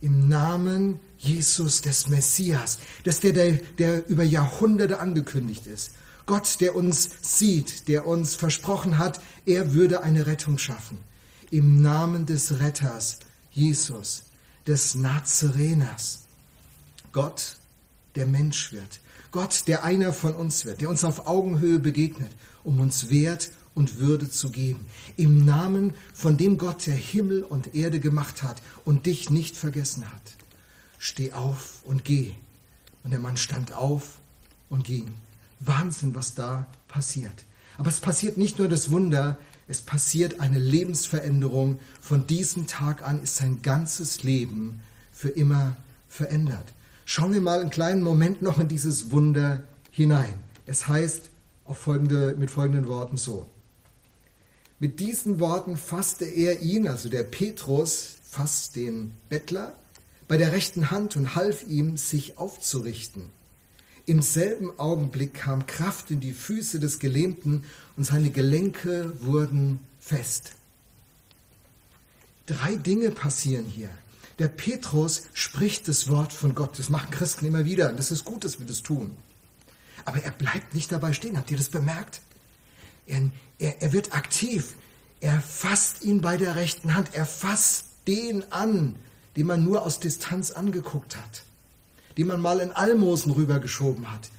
Im 0.00 0.28
Namen 0.28 1.00
Jesus 1.18 1.80
des 1.82 2.08
Messias. 2.08 2.78
Das 3.04 3.20
der, 3.20 3.32
der, 3.32 3.52
der 3.78 4.08
über 4.08 4.22
Jahrhunderte 4.22 5.00
angekündigt 5.00 5.66
ist. 5.66 5.92
Gott, 6.26 6.60
der 6.60 6.76
uns 6.76 7.10
sieht, 7.22 7.88
der 7.88 8.06
uns 8.06 8.34
versprochen 8.34 8.98
hat, 8.98 9.20
er 9.46 9.72
würde 9.72 10.02
eine 10.02 10.26
Rettung 10.26 10.58
schaffen. 10.58 10.98
Im 11.50 11.80
Namen 11.80 12.26
des 12.26 12.60
Retters, 12.60 13.18
Jesus, 13.50 14.24
des 14.66 14.94
Nazareners. 14.94 16.20
Gott, 17.12 17.56
der 18.14 18.26
Mensch 18.26 18.72
wird. 18.72 19.00
Gott, 19.30 19.64
der 19.66 19.84
einer 19.84 20.12
von 20.12 20.34
uns 20.34 20.64
wird, 20.64 20.80
der 20.80 20.90
uns 20.90 21.04
auf 21.04 21.26
Augenhöhe 21.26 21.78
begegnet, 21.78 22.30
um 22.64 22.80
uns 22.80 23.10
Wert 23.10 23.50
und 23.74 23.98
Würde 23.98 24.28
zu 24.30 24.50
geben. 24.50 24.86
Im 25.16 25.44
Namen 25.44 25.94
von 26.12 26.36
dem 26.36 26.58
Gott, 26.58 26.86
der 26.86 26.94
Himmel 26.94 27.42
und 27.42 27.74
Erde 27.74 28.00
gemacht 28.00 28.42
hat 28.42 28.60
und 28.84 29.06
dich 29.06 29.30
nicht 29.30 29.56
vergessen 29.56 30.04
hat 30.10 30.38
steh 30.98 31.32
auf 31.32 31.80
und 31.84 32.04
geh. 32.04 32.32
Und 33.04 33.12
der 33.12 33.20
Mann 33.20 33.36
stand 33.36 33.72
auf 33.72 34.18
und 34.68 34.84
ging. 34.84 35.14
Wahnsinn, 35.60 36.14
was 36.14 36.34
da 36.34 36.66
passiert. 36.88 37.44
Aber 37.78 37.88
es 37.88 38.00
passiert 38.00 38.36
nicht 38.36 38.58
nur 38.58 38.68
das 38.68 38.90
Wunder, 38.90 39.38
es 39.68 39.80
passiert 39.80 40.40
eine 40.40 40.58
Lebensveränderung. 40.58 41.78
Von 42.00 42.26
diesem 42.26 42.66
Tag 42.66 43.02
an 43.06 43.22
ist 43.22 43.36
sein 43.36 43.62
ganzes 43.62 44.22
Leben 44.24 44.80
für 45.12 45.28
immer 45.28 45.76
verändert. 46.08 46.72
Schauen 47.04 47.32
wir 47.32 47.40
mal 47.40 47.60
einen 47.60 47.70
kleinen 47.70 48.02
Moment 48.02 48.42
noch 48.42 48.58
in 48.58 48.68
dieses 48.68 49.10
Wunder 49.10 49.62
hinein. 49.90 50.34
Es 50.66 50.88
heißt 50.88 51.30
folgende, 51.76 52.34
mit 52.38 52.50
folgenden 52.50 52.88
Worten 52.88 53.16
so. 53.16 53.46
Mit 54.78 55.00
diesen 55.00 55.40
Worten 55.40 55.76
fasste 55.76 56.24
er 56.24 56.60
ihn, 56.60 56.86
also 56.86 57.08
der 57.08 57.24
Petrus, 57.24 58.16
fasst 58.22 58.76
den 58.76 59.12
Bettler 59.28 59.74
bei 60.28 60.36
der 60.36 60.52
rechten 60.52 60.90
Hand 60.90 61.16
und 61.16 61.34
half 61.34 61.66
ihm, 61.66 61.96
sich 61.96 62.38
aufzurichten. 62.38 63.30
Im 64.06 64.22
selben 64.22 64.78
Augenblick 64.78 65.34
kam 65.34 65.66
Kraft 65.66 66.10
in 66.10 66.20
die 66.20 66.32
Füße 66.32 66.80
des 66.80 66.98
Gelähmten 66.98 67.64
und 67.96 68.04
seine 68.04 68.30
Gelenke 68.30 69.12
wurden 69.20 69.80
fest. 70.00 70.52
Drei 72.46 72.76
Dinge 72.76 73.10
passieren 73.10 73.66
hier. 73.66 73.90
Der 74.38 74.48
Petrus 74.48 75.24
spricht 75.34 75.88
das 75.88 76.08
Wort 76.08 76.32
von 76.32 76.54
Gott. 76.54 76.78
Das 76.78 76.88
machen 76.88 77.10
Christen 77.10 77.44
immer 77.44 77.64
wieder. 77.64 77.90
Und 77.90 77.98
das 77.98 78.10
ist 78.10 78.24
gut, 78.24 78.44
dass 78.44 78.58
wir 78.58 78.66
das 78.66 78.82
tun. 78.82 79.16
Aber 80.04 80.22
er 80.22 80.30
bleibt 80.30 80.74
nicht 80.74 80.92
dabei 80.92 81.12
stehen. 81.12 81.36
Habt 81.36 81.50
ihr 81.50 81.56
das 81.56 81.68
bemerkt? 81.68 82.20
Er, 83.06 83.30
er, 83.58 83.82
er 83.82 83.92
wird 83.92 84.14
aktiv. 84.14 84.74
Er 85.20 85.40
fasst 85.40 86.04
ihn 86.04 86.20
bei 86.20 86.36
der 86.36 86.56
rechten 86.56 86.94
Hand. 86.94 87.10
Er 87.14 87.26
fasst 87.26 87.86
den 88.06 88.50
an, 88.52 88.96
den 89.36 89.46
man 89.46 89.64
nur 89.64 89.82
aus 89.82 90.00
Distanz 90.00 90.50
angeguckt 90.50 91.16
hat, 91.16 91.42
den 92.16 92.26
man 92.26 92.40
mal 92.40 92.60
in 92.60 92.72
Almosen 92.72 93.32
rübergeschoben 93.32 94.10
hat. 94.10 94.30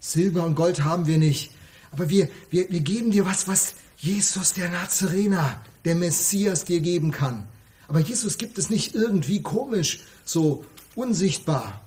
Silber 0.00 0.44
und 0.44 0.54
Gold 0.54 0.84
haben 0.84 1.06
wir 1.06 1.18
nicht, 1.18 1.52
aber 1.90 2.08
wir, 2.08 2.28
wir, 2.50 2.70
wir 2.70 2.80
geben 2.80 3.10
dir 3.10 3.26
was, 3.26 3.48
was 3.48 3.74
Jesus 3.96 4.52
der 4.52 4.70
Nazarener, 4.70 5.60
der 5.84 5.96
Messias 5.96 6.64
dir 6.64 6.80
geben 6.80 7.10
kann. 7.10 7.48
Aber 7.88 8.00
Jesus 8.00 8.38
gibt 8.38 8.58
es 8.58 8.70
nicht 8.70 8.94
irgendwie 8.94 9.42
komisch, 9.42 10.00
so 10.24 10.64
unsichtbar, 10.94 11.80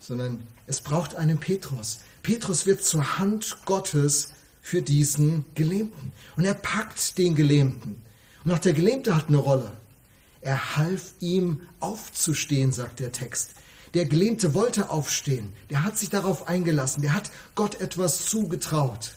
sondern 0.00 0.46
es 0.66 0.80
braucht 0.80 1.16
einen 1.16 1.38
Petrus. 1.38 2.00
Petrus 2.24 2.64
wird 2.64 2.82
zur 2.82 3.18
Hand 3.18 3.58
Gottes 3.66 4.32
für 4.62 4.80
diesen 4.80 5.44
Gelähmten. 5.54 6.10
Und 6.36 6.46
er 6.46 6.54
packt 6.54 7.18
den 7.18 7.34
Gelähmten. 7.34 8.02
Und 8.44 8.50
auch 8.50 8.58
der 8.58 8.72
Gelähmte 8.72 9.14
hat 9.14 9.28
eine 9.28 9.36
Rolle. 9.36 9.70
Er 10.40 10.76
half 10.76 11.12
ihm 11.20 11.60
aufzustehen, 11.80 12.72
sagt 12.72 13.00
der 13.00 13.12
Text. 13.12 13.50
Der 13.92 14.06
Gelähmte 14.06 14.54
wollte 14.54 14.88
aufstehen. 14.88 15.52
Der 15.68 15.84
hat 15.84 15.98
sich 15.98 16.08
darauf 16.08 16.48
eingelassen. 16.48 17.02
Der 17.02 17.12
hat 17.12 17.30
Gott 17.54 17.80
etwas 17.82 18.24
zugetraut. 18.24 19.12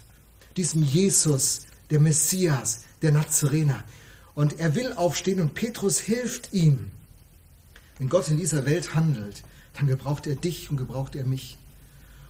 Diesem 0.58 0.84
Jesus, 0.84 1.62
der 1.90 2.02
Messias, 2.02 2.82
der 3.02 3.14
Nazarener. 3.14 3.86
Und 4.36 4.60
er 4.60 4.76
will 4.76 4.92
aufstehen 4.92 5.40
und 5.40 5.54
Petrus 5.54 5.98
hilft 6.00 6.52
ihm. 6.52 6.92
Wenn 8.00 8.10
Gott 8.10 8.28
in 8.28 8.38
dieser 8.38 8.66
Welt 8.66 8.96
handelt, 8.96 9.44
dann 9.76 9.88
gebraucht 9.88 10.28
er 10.28 10.36
dich 10.36 10.70
und 10.70 10.76
gebraucht 10.76 11.16
er 11.16 11.26
mich. 11.26 11.58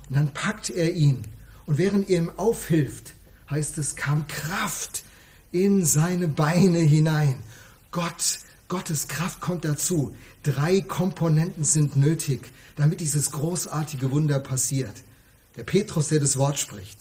Und 0.10 0.16
dann 0.16 0.34
packt 0.34 0.70
er 0.70 0.94
ihn. 0.94 1.24
Und 1.66 1.78
während 1.78 2.10
er 2.10 2.20
ihm 2.20 2.32
aufhilft, 2.38 3.14
heißt 3.50 3.78
es, 3.78 3.96
kam 3.96 4.28
Kraft 4.28 5.04
in 5.52 5.86
seine 5.86 6.28
Beine 6.28 6.80
hinein. 6.80 7.42
Gott, 7.92 8.40
Gottes 8.68 9.08
Kraft 9.08 9.40
kommt 9.40 9.66
dazu. 9.66 10.16
Drei 10.44 10.82
Komponenten 10.82 11.64
sind 11.64 11.96
nötig, 11.96 12.42
damit 12.76 13.00
dieses 13.00 13.32
großartige 13.32 14.12
Wunder 14.12 14.40
passiert. 14.40 14.94
Der 15.56 15.64
Petrus, 15.64 16.10
der 16.10 16.20
das 16.20 16.38
Wort 16.38 16.60
spricht. 16.60 17.00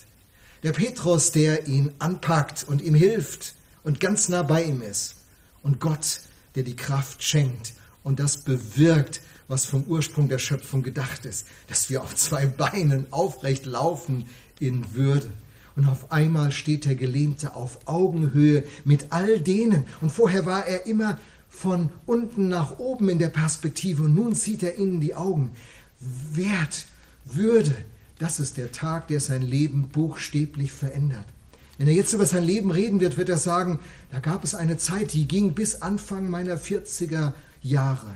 Der 0.62 0.72
Petrus, 0.72 1.32
der 1.32 1.66
ihn 1.68 1.92
anpackt 1.98 2.64
und 2.66 2.82
ihm 2.82 2.94
hilft 2.94 3.54
und 3.84 4.00
ganz 4.00 4.28
nah 4.28 4.42
bei 4.42 4.64
ihm 4.64 4.82
ist. 4.82 5.16
Und 5.62 5.80
Gott, 5.80 6.20
der 6.54 6.62
die 6.62 6.76
Kraft 6.76 7.22
schenkt 7.22 7.74
und 8.02 8.18
das 8.18 8.38
bewirkt, 8.38 9.20
was 9.48 9.64
vom 9.64 9.84
Ursprung 9.84 10.28
der 10.28 10.38
Schöpfung 10.38 10.82
gedacht 10.82 11.24
ist, 11.24 11.46
dass 11.68 11.90
wir 11.90 12.02
auf 12.02 12.14
zwei 12.16 12.46
Beinen 12.46 13.06
aufrecht 13.12 13.66
laufen 13.66 14.26
in 14.58 14.94
Würde. 14.94 15.30
Und 15.76 15.86
auf 15.88 16.10
einmal 16.10 16.52
steht 16.52 16.86
der 16.86 16.94
Gelähmte 16.94 17.54
auf 17.54 17.78
Augenhöhe 17.86 18.64
mit 18.84 19.06
all 19.10 19.40
denen. 19.40 19.84
Und 20.00 20.10
vorher 20.10 20.46
war 20.46 20.66
er 20.66 20.86
immer 20.86 21.18
von 21.48 21.90
unten 22.06 22.48
nach 22.48 22.78
oben 22.78 23.10
in 23.10 23.18
der 23.18 23.28
Perspektive. 23.28 24.04
Und 24.04 24.14
nun 24.14 24.34
sieht 24.34 24.62
er 24.62 24.78
ihnen 24.78 25.00
die 25.00 25.14
Augen. 25.14 25.50
Wert, 26.00 26.86
Würde, 27.26 27.74
das 28.18 28.40
ist 28.40 28.56
der 28.56 28.72
Tag, 28.72 29.08
der 29.08 29.20
sein 29.20 29.42
Leben 29.42 29.88
buchstäblich 29.88 30.72
verändert. 30.72 31.26
Wenn 31.76 31.88
er 31.88 31.94
jetzt 31.94 32.14
über 32.14 32.24
sein 32.24 32.44
Leben 32.44 32.70
reden 32.70 33.00
wird, 33.00 33.18
wird 33.18 33.28
er 33.28 33.36
sagen, 33.36 33.78
da 34.10 34.20
gab 34.20 34.44
es 34.44 34.54
eine 34.54 34.78
Zeit, 34.78 35.12
die 35.12 35.28
ging 35.28 35.52
bis 35.52 35.82
Anfang 35.82 36.30
meiner 36.30 36.56
40er 36.56 37.34
Jahre. 37.62 38.14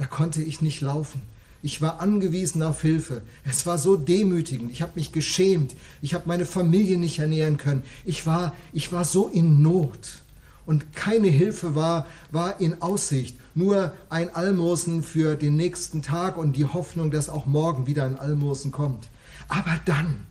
Da 0.00 0.06
konnte 0.06 0.42
ich 0.42 0.62
nicht 0.62 0.80
laufen. 0.80 1.20
Ich 1.60 1.82
war 1.82 2.00
angewiesen 2.00 2.62
auf 2.62 2.80
Hilfe. 2.80 3.20
Es 3.44 3.66
war 3.66 3.76
so 3.76 3.96
demütigend. 3.96 4.72
Ich 4.72 4.80
habe 4.80 4.92
mich 4.94 5.12
geschämt. 5.12 5.76
Ich 6.00 6.14
habe 6.14 6.24
meine 6.26 6.46
Familie 6.46 6.96
nicht 6.96 7.18
ernähren 7.18 7.58
können. 7.58 7.82
Ich 8.06 8.26
war, 8.26 8.54
ich 8.72 8.94
war 8.94 9.04
so 9.04 9.28
in 9.28 9.60
Not. 9.60 10.22
Und 10.64 10.94
keine 10.94 11.28
Hilfe 11.28 11.74
war, 11.74 12.06
war 12.30 12.60
in 12.60 12.80
Aussicht. 12.80 13.36
Nur 13.54 13.92
ein 14.08 14.34
Almosen 14.34 15.02
für 15.02 15.36
den 15.36 15.56
nächsten 15.56 16.00
Tag 16.00 16.38
und 16.38 16.56
die 16.56 16.64
Hoffnung, 16.64 17.10
dass 17.10 17.28
auch 17.28 17.44
morgen 17.44 17.86
wieder 17.86 18.06
ein 18.06 18.18
Almosen 18.18 18.72
kommt. 18.72 19.06
Aber 19.48 19.78
dann, 19.84 20.26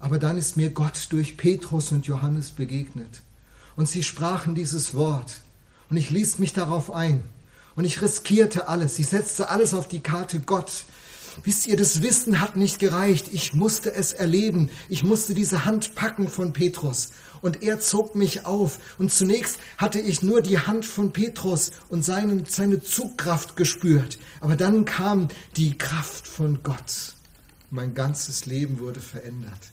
aber 0.00 0.18
dann 0.18 0.36
ist 0.36 0.56
mir 0.56 0.70
Gott 0.70 1.06
durch 1.10 1.36
Petrus 1.36 1.92
und 1.92 2.08
Johannes 2.08 2.50
begegnet. 2.50 3.22
Und 3.76 3.88
sie 3.88 4.02
sprachen 4.02 4.56
dieses 4.56 4.92
Wort. 4.94 5.36
Und 5.88 5.98
ich 5.98 6.10
ließ 6.10 6.40
mich 6.40 6.52
darauf 6.52 6.92
ein. 6.92 7.22
Und 7.78 7.84
ich 7.84 8.02
riskierte 8.02 8.66
alles. 8.66 8.98
Ich 8.98 9.06
setzte 9.06 9.50
alles 9.50 9.72
auf 9.72 9.86
die 9.86 10.00
Karte 10.00 10.40
Gott. 10.40 10.82
Wisst 11.44 11.68
ihr, 11.68 11.76
das 11.76 12.02
Wissen 12.02 12.40
hat 12.40 12.56
nicht 12.56 12.80
gereicht. 12.80 13.28
Ich 13.30 13.54
musste 13.54 13.94
es 13.94 14.12
erleben. 14.12 14.68
Ich 14.88 15.04
musste 15.04 15.32
diese 15.32 15.64
Hand 15.64 15.94
packen 15.94 16.26
von 16.26 16.52
Petrus. 16.52 17.10
Und 17.40 17.62
er 17.62 17.78
zog 17.78 18.16
mich 18.16 18.46
auf. 18.46 18.80
Und 18.98 19.12
zunächst 19.12 19.60
hatte 19.76 20.00
ich 20.00 20.24
nur 20.24 20.42
die 20.42 20.58
Hand 20.58 20.86
von 20.86 21.12
Petrus 21.12 21.70
und 21.88 22.04
seine, 22.04 22.42
seine 22.48 22.82
Zugkraft 22.82 23.54
gespürt. 23.54 24.18
Aber 24.40 24.56
dann 24.56 24.84
kam 24.84 25.28
die 25.56 25.78
Kraft 25.78 26.26
von 26.26 26.64
Gott. 26.64 27.14
Mein 27.70 27.94
ganzes 27.94 28.46
Leben 28.46 28.80
wurde 28.80 28.98
verändert. 28.98 29.70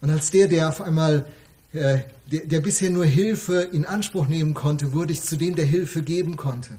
Und 0.00 0.10
als 0.10 0.32
der, 0.32 0.48
der 0.48 0.68
auf 0.68 0.80
einmal, 0.80 1.26
äh, 1.74 1.98
der, 2.26 2.46
der 2.46 2.60
bisher 2.60 2.90
nur 2.90 3.04
Hilfe 3.04 3.60
in 3.60 3.84
Anspruch 3.84 4.26
nehmen 4.26 4.52
konnte, 4.52 4.92
wurde 4.94 5.12
ich 5.12 5.22
zu 5.22 5.36
dem, 5.36 5.54
der 5.54 5.66
Hilfe 5.66 6.02
geben 6.02 6.36
konnte. 6.36 6.70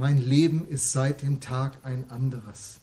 Mein 0.00 0.16
Leben 0.16 0.66
ist 0.66 0.92
seit 0.92 1.20
dem 1.20 1.40
Tag 1.40 1.76
ein 1.82 2.06
anderes. 2.08 2.80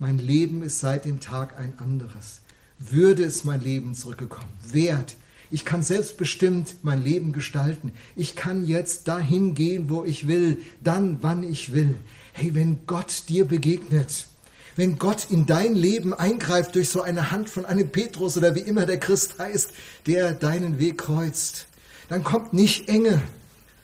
Mein 0.00 0.18
Leben 0.18 0.64
ist 0.64 0.80
seit 0.80 1.04
dem 1.04 1.20
Tag 1.20 1.56
ein 1.56 1.74
anderes. 1.78 2.40
Würde 2.80 3.22
es 3.22 3.44
mein 3.44 3.60
Leben 3.60 3.94
zurückgekommen. 3.94 4.50
Wert. 4.72 5.14
Ich 5.52 5.64
kann 5.64 5.84
selbstbestimmt 5.84 6.82
mein 6.82 7.04
Leben 7.04 7.32
gestalten. 7.32 7.92
Ich 8.16 8.34
kann 8.34 8.66
jetzt 8.66 9.06
dahin 9.06 9.54
gehen, 9.54 9.90
wo 9.90 10.02
ich 10.02 10.26
will, 10.26 10.58
dann, 10.82 11.18
wann 11.20 11.44
ich 11.44 11.72
will. 11.72 11.94
Hey, 12.32 12.52
wenn 12.52 12.84
Gott 12.84 13.28
dir 13.28 13.44
begegnet, 13.44 14.26
wenn 14.74 14.98
Gott 14.98 15.28
in 15.30 15.46
dein 15.46 15.76
Leben 15.76 16.12
eingreift 16.14 16.74
durch 16.74 16.88
so 16.88 17.00
eine 17.00 17.30
Hand 17.30 17.48
von 17.48 17.64
einem 17.64 17.90
Petrus 17.90 18.36
oder 18.36 18.56
wie 18.56 18.58
immer 18.58 18.86
der 18.86 18.98
Christ 18.98 19.38
heißt, 19.38 19.70
der 20.08 20.32
deinen 20.32 20.80
Weg 20.80 20.98
kreuzt, 20.98 21.68
dann 22.08 22.24
kommt 22.24 22.52
nicht 22.52 22.88
Enge, 22.88 23.22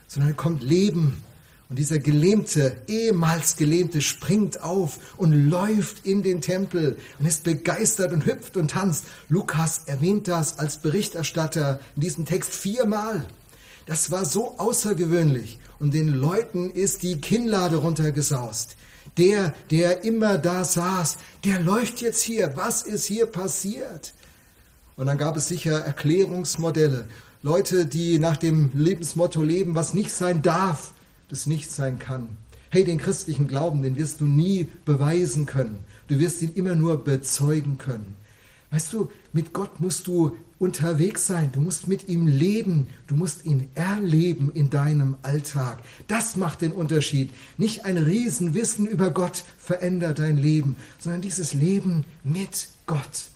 sondern 0.09 0.35
kommt 0.35 0.65
Leben, 0.65 1.23
und 1.69 1.79
dieser 1.79 1.99
Gelähmte, 1.99 2.77
ehemals 2.87 3.57
Gelähmte, 3.57 4.01
springt 4.01 4.63
auf 4.63 4.99
und 5.17 5.33
läuft 5.51 6.07
in 6.07 6.23
den 6.23 6.41
Tempel 6.41 6.97
und 7.19 7.27
ist 7.27 7.43
begeistert 7.43 8.13
und 8.13 8.25
hüpft 8.25 8.57
und 8.57 8.71
tanzt. 8.71 9.07
Lukas 9.29 9.83
erwähnt 9.87 10.29
das 10.29 10.61
als 10.61 10.79
Berichterstatter 10.79 11.81
in 11.97 12.03
diesem 12.03 12.25
Text 12.25 12.53
viermal. 12.55 13.25
Das 13.87 14.13
war 14.13 14.25
so 14.25 14.59
außergewöhnlich 14.59 15.59
und 15.81 15.93
den 15.93 16.09
Leuten 16.09 16.71
ist 16.71 17.03
die 17.03 17.21
Kinnlade 17.21 17.77
runtergesaust. 17.77 18.77
Der, 19.17 19.55
der 19.71 20.05
immer 20.05 20.39
da 20.39 20.65
saß, 20.65 21.17
der 21.45 21.61
läuft 21.61 22.01
jetzt 22.01 22.23
hier. 22.23 22.53
Was 22.57 22.83
ist 22.83 23.07
hier 23.07 23.27
passiert? 23.27 24.13
Und 24.95 25.07
dann 25.07 25.19
gab 25.19 25.37
es 25.37 25.49
sicher 25.49 25.81
Erklärungsmodelle. 25.81 27.07
Leute, 27.43 27.87
die 27.87 28.19
nach 28.19 28.37
dem 28.37 28.71
Lebensmotto 28.75 29.43
leben, 29.43 29.75
was 29.75 29.95
nicht 29.95 30.11
sein 30.11 30.43
darf, 30.43 30.93
das 31.29 31.47
nicht 31.47 31.71
sein 31.71 31.99
kann. 31.99 32.29
Hey, 32.71 32.85
den 32.85 32.99
christlichen 32.99 33.49
Glauben, 33.49 33.83
den 33.83 33.97
wirst 33.97 34.21
du 34.21 34.25
nie 34.25 34.69
beweisen 34.85 35.47
können. 35.47 35.79
Du 36.09 36.19
wirst 36.19 36.43
ihn 36.43 36.53
immer 36.55 36.75
nur 36.75 37.03
bezeugen 37.03 37.79
können. 37.79 38.17
Weißt 38.71 38.93
du, 38.93 39.11
mit 39.33 39.53
Gott 39.53 39.81
musst 39.81 40.07
du 40.07 40.37
unterwegs 40.59 41.27
sein. 41.27 41.53
Du 41.53 41.61
musst 41.61 41.87
mit 41.89 42.09
ihm 42.09 42.27
leben. 42.27 42.89
Du 43.07 43.15
musst 43.15 43.45
ihn 43.45 43.71
erleben 43.75 44.51
in 44.53 44.71
deinem 44.71 45.17
Alltag. 45.23 45.79
Das 46.09 46.37
macht 46.37 46.63
den 46.63 46.73
Unterschied. 46.73 47.31
Nicht 47.57 47.85
ein 47.85 47.99
Riesenwissen 47.99 48.87
über 48.87 49.11
Gott 49.11 49.45
verändert 49.59 50.19
dein 50.19 50.37
Leben, 50.37 50.77
sondern 50.99 51.21
dieses 51.23 51.55
Leben 51.55 52.05
mit 52.25 52.69
Gott. 52.87 53.31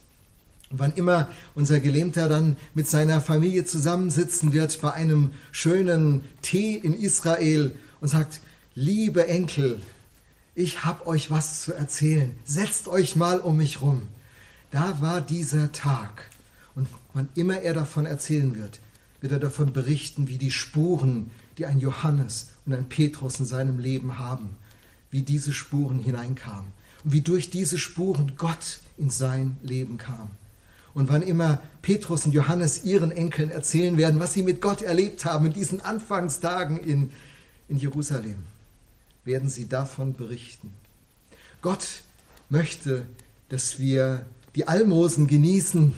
Wann 0.73 0.93
immer 0.93 1.29
unser 1.57 1.81
Gelähmter 1.81 2.29
dann 2.29 2.57
mit 2.75 2.87
seiner 2.87 3.21
Familie 3.21 3.65
zusammensitzen 3.65 4.53
wird 4.53 4.81
bei 4.81 4.93
einem 4.93 5.33
schönen 5.51 6.23
Tee 6.43 6.77
in 6.77 6.95
Israel 6.95 7.75
und 8.01 8.07
sagt, 8.07 8.41
liebe 8.77 9.27
Enkel, 9.27 9.83
ich 10.55 10.85
habe 10.85 11.09
euch 11.09 11.29
was 11.29 11.63
zu 11.63 11.75
erzählen, 11.75 12.37
setzt 12.45 12.87
euch 12.87 13.17
mal 13.17 13.41
um 13.41 13.57
mich 13.57 13.81
rum. 13.81 14.03
Da 14.71 15.01
war 15.01 15.21
dieser 15.21 15.73
Tag. 15.73 16.31
Und 16.77 16.87
wann 17.15 17.29
immer 17.35 17.61
er 17.61 17.75
davon 17.75 18.07
erzählen 18.07 18.55
wird, 18.55 18.79
wird 19.21 19.33
er 19.33 19.41
davon 19.41 19.73
berichten, 19.73 20.29
wie 20.29 20.39
die 20.39 20.53
Spuren, 20.53 21.33
die 21.59 21.67
ein 21.67 21.81
Johannes 21.81 22.51
und 22.65 22.75
ein 22.75 22.89
Petrus 22.89 23.41
in 23.41 23.47
seinem 23.47 23.81
Leben 23.81 24.21
haben, 24.21 24.51
wie 25.11 25.23
diese 25.23 25.53
Spuren 25.53 25.99
hineinkamen 25.99 26.73
und 27.03 27.13
wie 27.13 27.23
durch 27.23 27.51
diese 27.51 27.77
Spuren 27.77 28.37
Gott 28.37 28.79
in 28.97 29.11
sein 29.11 29.57
Leben 29.63 29.99
kam. 29.99 30.31
Und 30.93 31.09
wann 31.09 31.23
immer 31.23 31.63
Petrus 31.83 32.27
und 32.27 32.33
Johannes 32.33 32.85
ihren 32.85 33.13
Enkeln 33.13 33.51
erzählen 33.51 33.97
werden, 33.97 34.21
was 34.21 34.33
sie 34.35 34.43
mit 34.43 34.61
Gott 34.61 34.83
erlebt 34.83 35.25
haben 35.25 35.47
in 35.47 35.53
diesen 35.53 35.81
Anfangstagen 35.81 36.79
in, 36.79 37.13
in 37.69 37.79
Jerusalem, 37.79 38.45
werden 39.25 39.49
sie 39.49 39.69
davon 39.69 40.15
berichten. 40.15 40.73
Gott 41.63 41.87
möchte, 42.49 43.07
dass 43.49 43.79
wir 43.79 44.27
die 44.55 44.67
Almosen 44.67 45.27
genießen, 45.27 45.93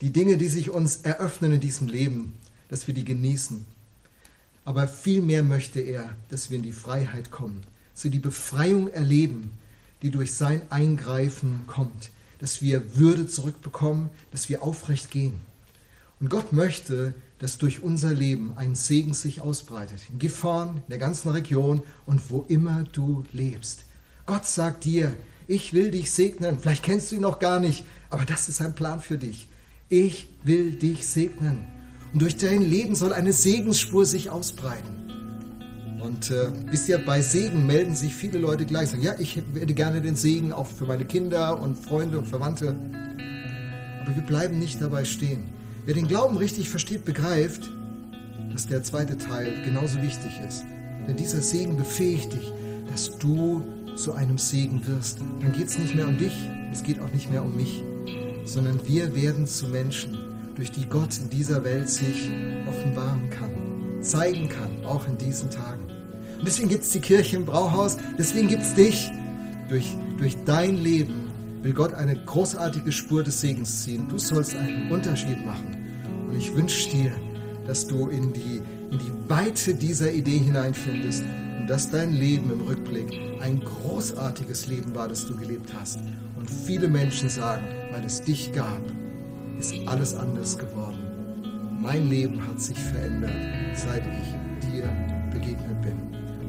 die 0.00 0.10
Dinge, 0.10 0.36
die 0.36 0.48
sich 0.48 0.70
uns 0.70 0.98
eröffnen 0.98 1.52
in 1.52 1.60
diesem 1.60 1.88
Leben, 1.88 2.34
dass 2.68 2.86
wir 2.86 2.94
die 2.94 3.04
genießen. 3.04 3.64
Aber 4.64 4.88
vielmehr 4.88 5.42
möchte 5.42 5.80
er, 5.80 6.16
dass 6.30 6.50
wir 6.50 6.56
in 6.56 6.62
die 6.62 6.72
Freiheit 6.72 7.30
kommen, 7.30 7.62
dass 7.92 8.04
wir 8.04 8.10
die 8.10 8.18
Befreiung 8.18 8.88
erleben, 8.88 9.52
die 10.02 10.10
durch 10.10 10.34
sein 10.34 10.62
Eingreifen 10.70 11.64
kommt, 11.66 12.10
dass 12.44 12.60
wir 12.60 12.98
Würde 12.98 13.26
zurückbekommen, 13.26 14.10
dass 14.30 14.50
wir 14.50 14.62
aufrecht 14.62 15.10
gehen. 15.10 15.40
Und 16.20 16.28
Gott 16.28 16.52
möchte, 16.52 17.14
dass 17.38 17.56
durch 17.56 17.82
unser 17.82 18.12
Leben 18.12 18.52
ein 18.56 18.74
Segen 18.74 19.14
sich 19.14 19.40
ausbreitet. 19.40 20.00
In 20.12 20.18
Gifhorn, 20.18 20.76
in 20.76 20.90
der 20.90 20.98
ganzen 20.98 21.30
Region 21.30 21.82
und 22.04 22.20
wo 22.28 22.44
immer 22.48 22.84
du 22.92 23.24
lebst. 23.32 23.84
Gott 24.26 24.44
sagt 24.44 24.84
dir, 24.84 25.14
ich 25.46 25.72
will 25.72 25.90
dich 25.90 26.10
segnen. 26.10 26.58
Vielleicht 26.58 26.82
kennst 26.82 27.10
du 27.10 27.16
ihn 27.16 27.22
noch 27.22 27.38
gar 27.38 27.60
nicht, 27.60 27.86
aber 28.10 28.26
das 28.26 28.50
ist 28.50 28.60
ein 28.60 28.74
Plan 28.74 29.00
für 29.00 29.16
dich. 29.16 29.48
Ich 29.88 30.28
will 30.42 30.72
dich 30.72 31.06
segnen. 31.06 31.64
Und 32.12 32.20
durch 32.20 32.36
dein 32.36 32.60
Leben 32.60 32.94
soll 32.94 33.14
eine 33.14 33.32
Segensspur 33.32 34.04
sich 34.04 34.28
ausbreiten. 34.28 35.03
Und 36.04 36.30
äh, 36.30 36.48
wisst 36.70 36.86
ihr, 36.90 36.98
bei 36.98 37.22
Segen 37.22 37.66
melden 37.66 37.96
sich 37.96 38.14
viele 38.14 38.38
Leute 38.38 38.66
gleich, 38.66 38.90
sagen, 38.90 39.02
ja, 39.02 39.14
ich 39.18 39.36
hätte 39.36 39.72
gerne 39.72 40.02
den 40.02 40.16
Segen 40.16 40.52
auch 40.52 40.66
für 40.66 40.84
meine 40.84 41.06
Kinder 41.06 41.58
und 41.58 41.78
Freunde 41.78 42.18
und 42.18 42.28
Verwandte. 42.28 42.76
Aber 44.02 44.14
wir 44.14 44.22
bleiben 44.22 44.58
nicht 44.58 44.82
dabei 44.82 45.06
stehen. 45.06 45.44
Wer 45.86 45.94
den 45.94 46.06
Glauben 46.06 46.36
richtig 46.36 46.68
versteht, 46.68 47.06
begreift, 47.06 47.70
dass 48.52 48.66
der 48.66 48.82
zweite 48.82 49.16
Teil 49.16 49.54
genauso 49.64 50.02
wichtig 50.02 50.32
ist. 50.46 50.64
Denn 51.08 51.16
dieser 51.16 51.40
Segen 51.40 51.78
befähigt 51.78 52.34
dich, 52.34 52.52
dass 52.90 53.16
du 53.16 53.64
zu 53.96 54.12
einem 54.12 54.36
Segen 54.36 54.86
wirst, 54.86 55.20
dann 55.40 55.52
geht 55.52 55.68
es 55.68 55.78
nicht 55.78 55.94
mehr 55.94 56.06
um 56.06 56.18
dich, 56.18 56.34
es 56.70 56.82
geht 56.82 57.00
auch 57.00 57.12
nicht 57.14 57.30
mehr 57.30 57.42
um 57.42 57.56
mich, 57.56 57.82
sondern 58.44 58.78
wir 58.86 59.14
werden 59.14 59.46
zu 59.46 59.68
Menschen, 59.68 60.18
durch 60.54 60.70
die 60.70 60.86
Gott 60.86 61.18
in 61.18 61.30
dieser 61.30 61.64
Welt 61.64 61.88
sich 61.88 62.30
offenbaren 62.68 63.30
kann, 63.30 64.02
zeigen 64.02 64.50
kann, 64.50 64.84
auch 64.84 65.08
in 65.08 65.16
diesen 65.16 65.50
Tagen. 65.50 65.93
Und 66.38 66.46
deswegen 66.46 66.68
gibt 66.68 66.84
es 66.84 66.90
die 66.90 67.00
Kirche 67.00 67.36
im 67.36 67.44
Brauhaus, 67.44 67.96
deswegen 68.18 68.48
gibt 68.48 68.62
es 68.62 68.74
dich. 68.74 69.10
Durch, 69.68 69.96
durch 70.18 70.36
dein 70.44 70.76
Leben 70.76 71.30
will 71.62 71.72
Gott 71.72 71.94
eine 71.94 72.16
großartige 72.16 72.92
Spur 72.92 73.22
des 73.22 73.40
Segens 73.40 73.84
ziehen. 73.84 74.06
Du 74.08 74.18
sollst 74.18 74.54
einen 74.54 74.90
Unterschied 74.90 75.44
machen. 75.46 75.76
Und 76.28 76.36
ich 76.36 76.54
wünsche 76.54 76.90
dir, 76.90 77.12
dass 77.66 77.86
du 77.86 78.08
in 78.08 78.32
die, 78.32 78.60
in 78.90 78.98
die 78.98 79.30
Weite 79.30 79.74
dieser 79.74 80.12
Idee 80.12 80.38
hineinfindest 80.38 81.24
und 81.58 81.66
dass 81.66 81.90
dein 81.90 82.12
Leben 82.12 82.50
im 82.52 82.60
Rückblick 82.60 83.10
ein 83.40 83.60
großartiges 83.60 84.66
Leben 84.66 84.94
war, 84.94 85.08
das 85.08 85.26
du 85.26 85.34
gelebt 85.36 85.70
hast. 85.78 85.98
Und 86.36 86.50
viele 86.50 86.88
Menschen 86.88 87.30
sagen, 87.30 87.64
weil 87.90 88.04
es 88.04 88.20
dich 88.20 88.52
gab, 88.52 88.82
ist 89.58 89.74
alles 89.86 90.14
anders 90.14 90.58
geworden. 90.58 90.98
Mein 91.80 92.08
Leben 92.10 92.46
hat 92.46 92.60
sich 92.60 92.78
verändert, 92.78 93.32
seit 93.74 94.02
ich 94.02 94.68
dir 94.68 94.88
begegnet. 95.32 95.73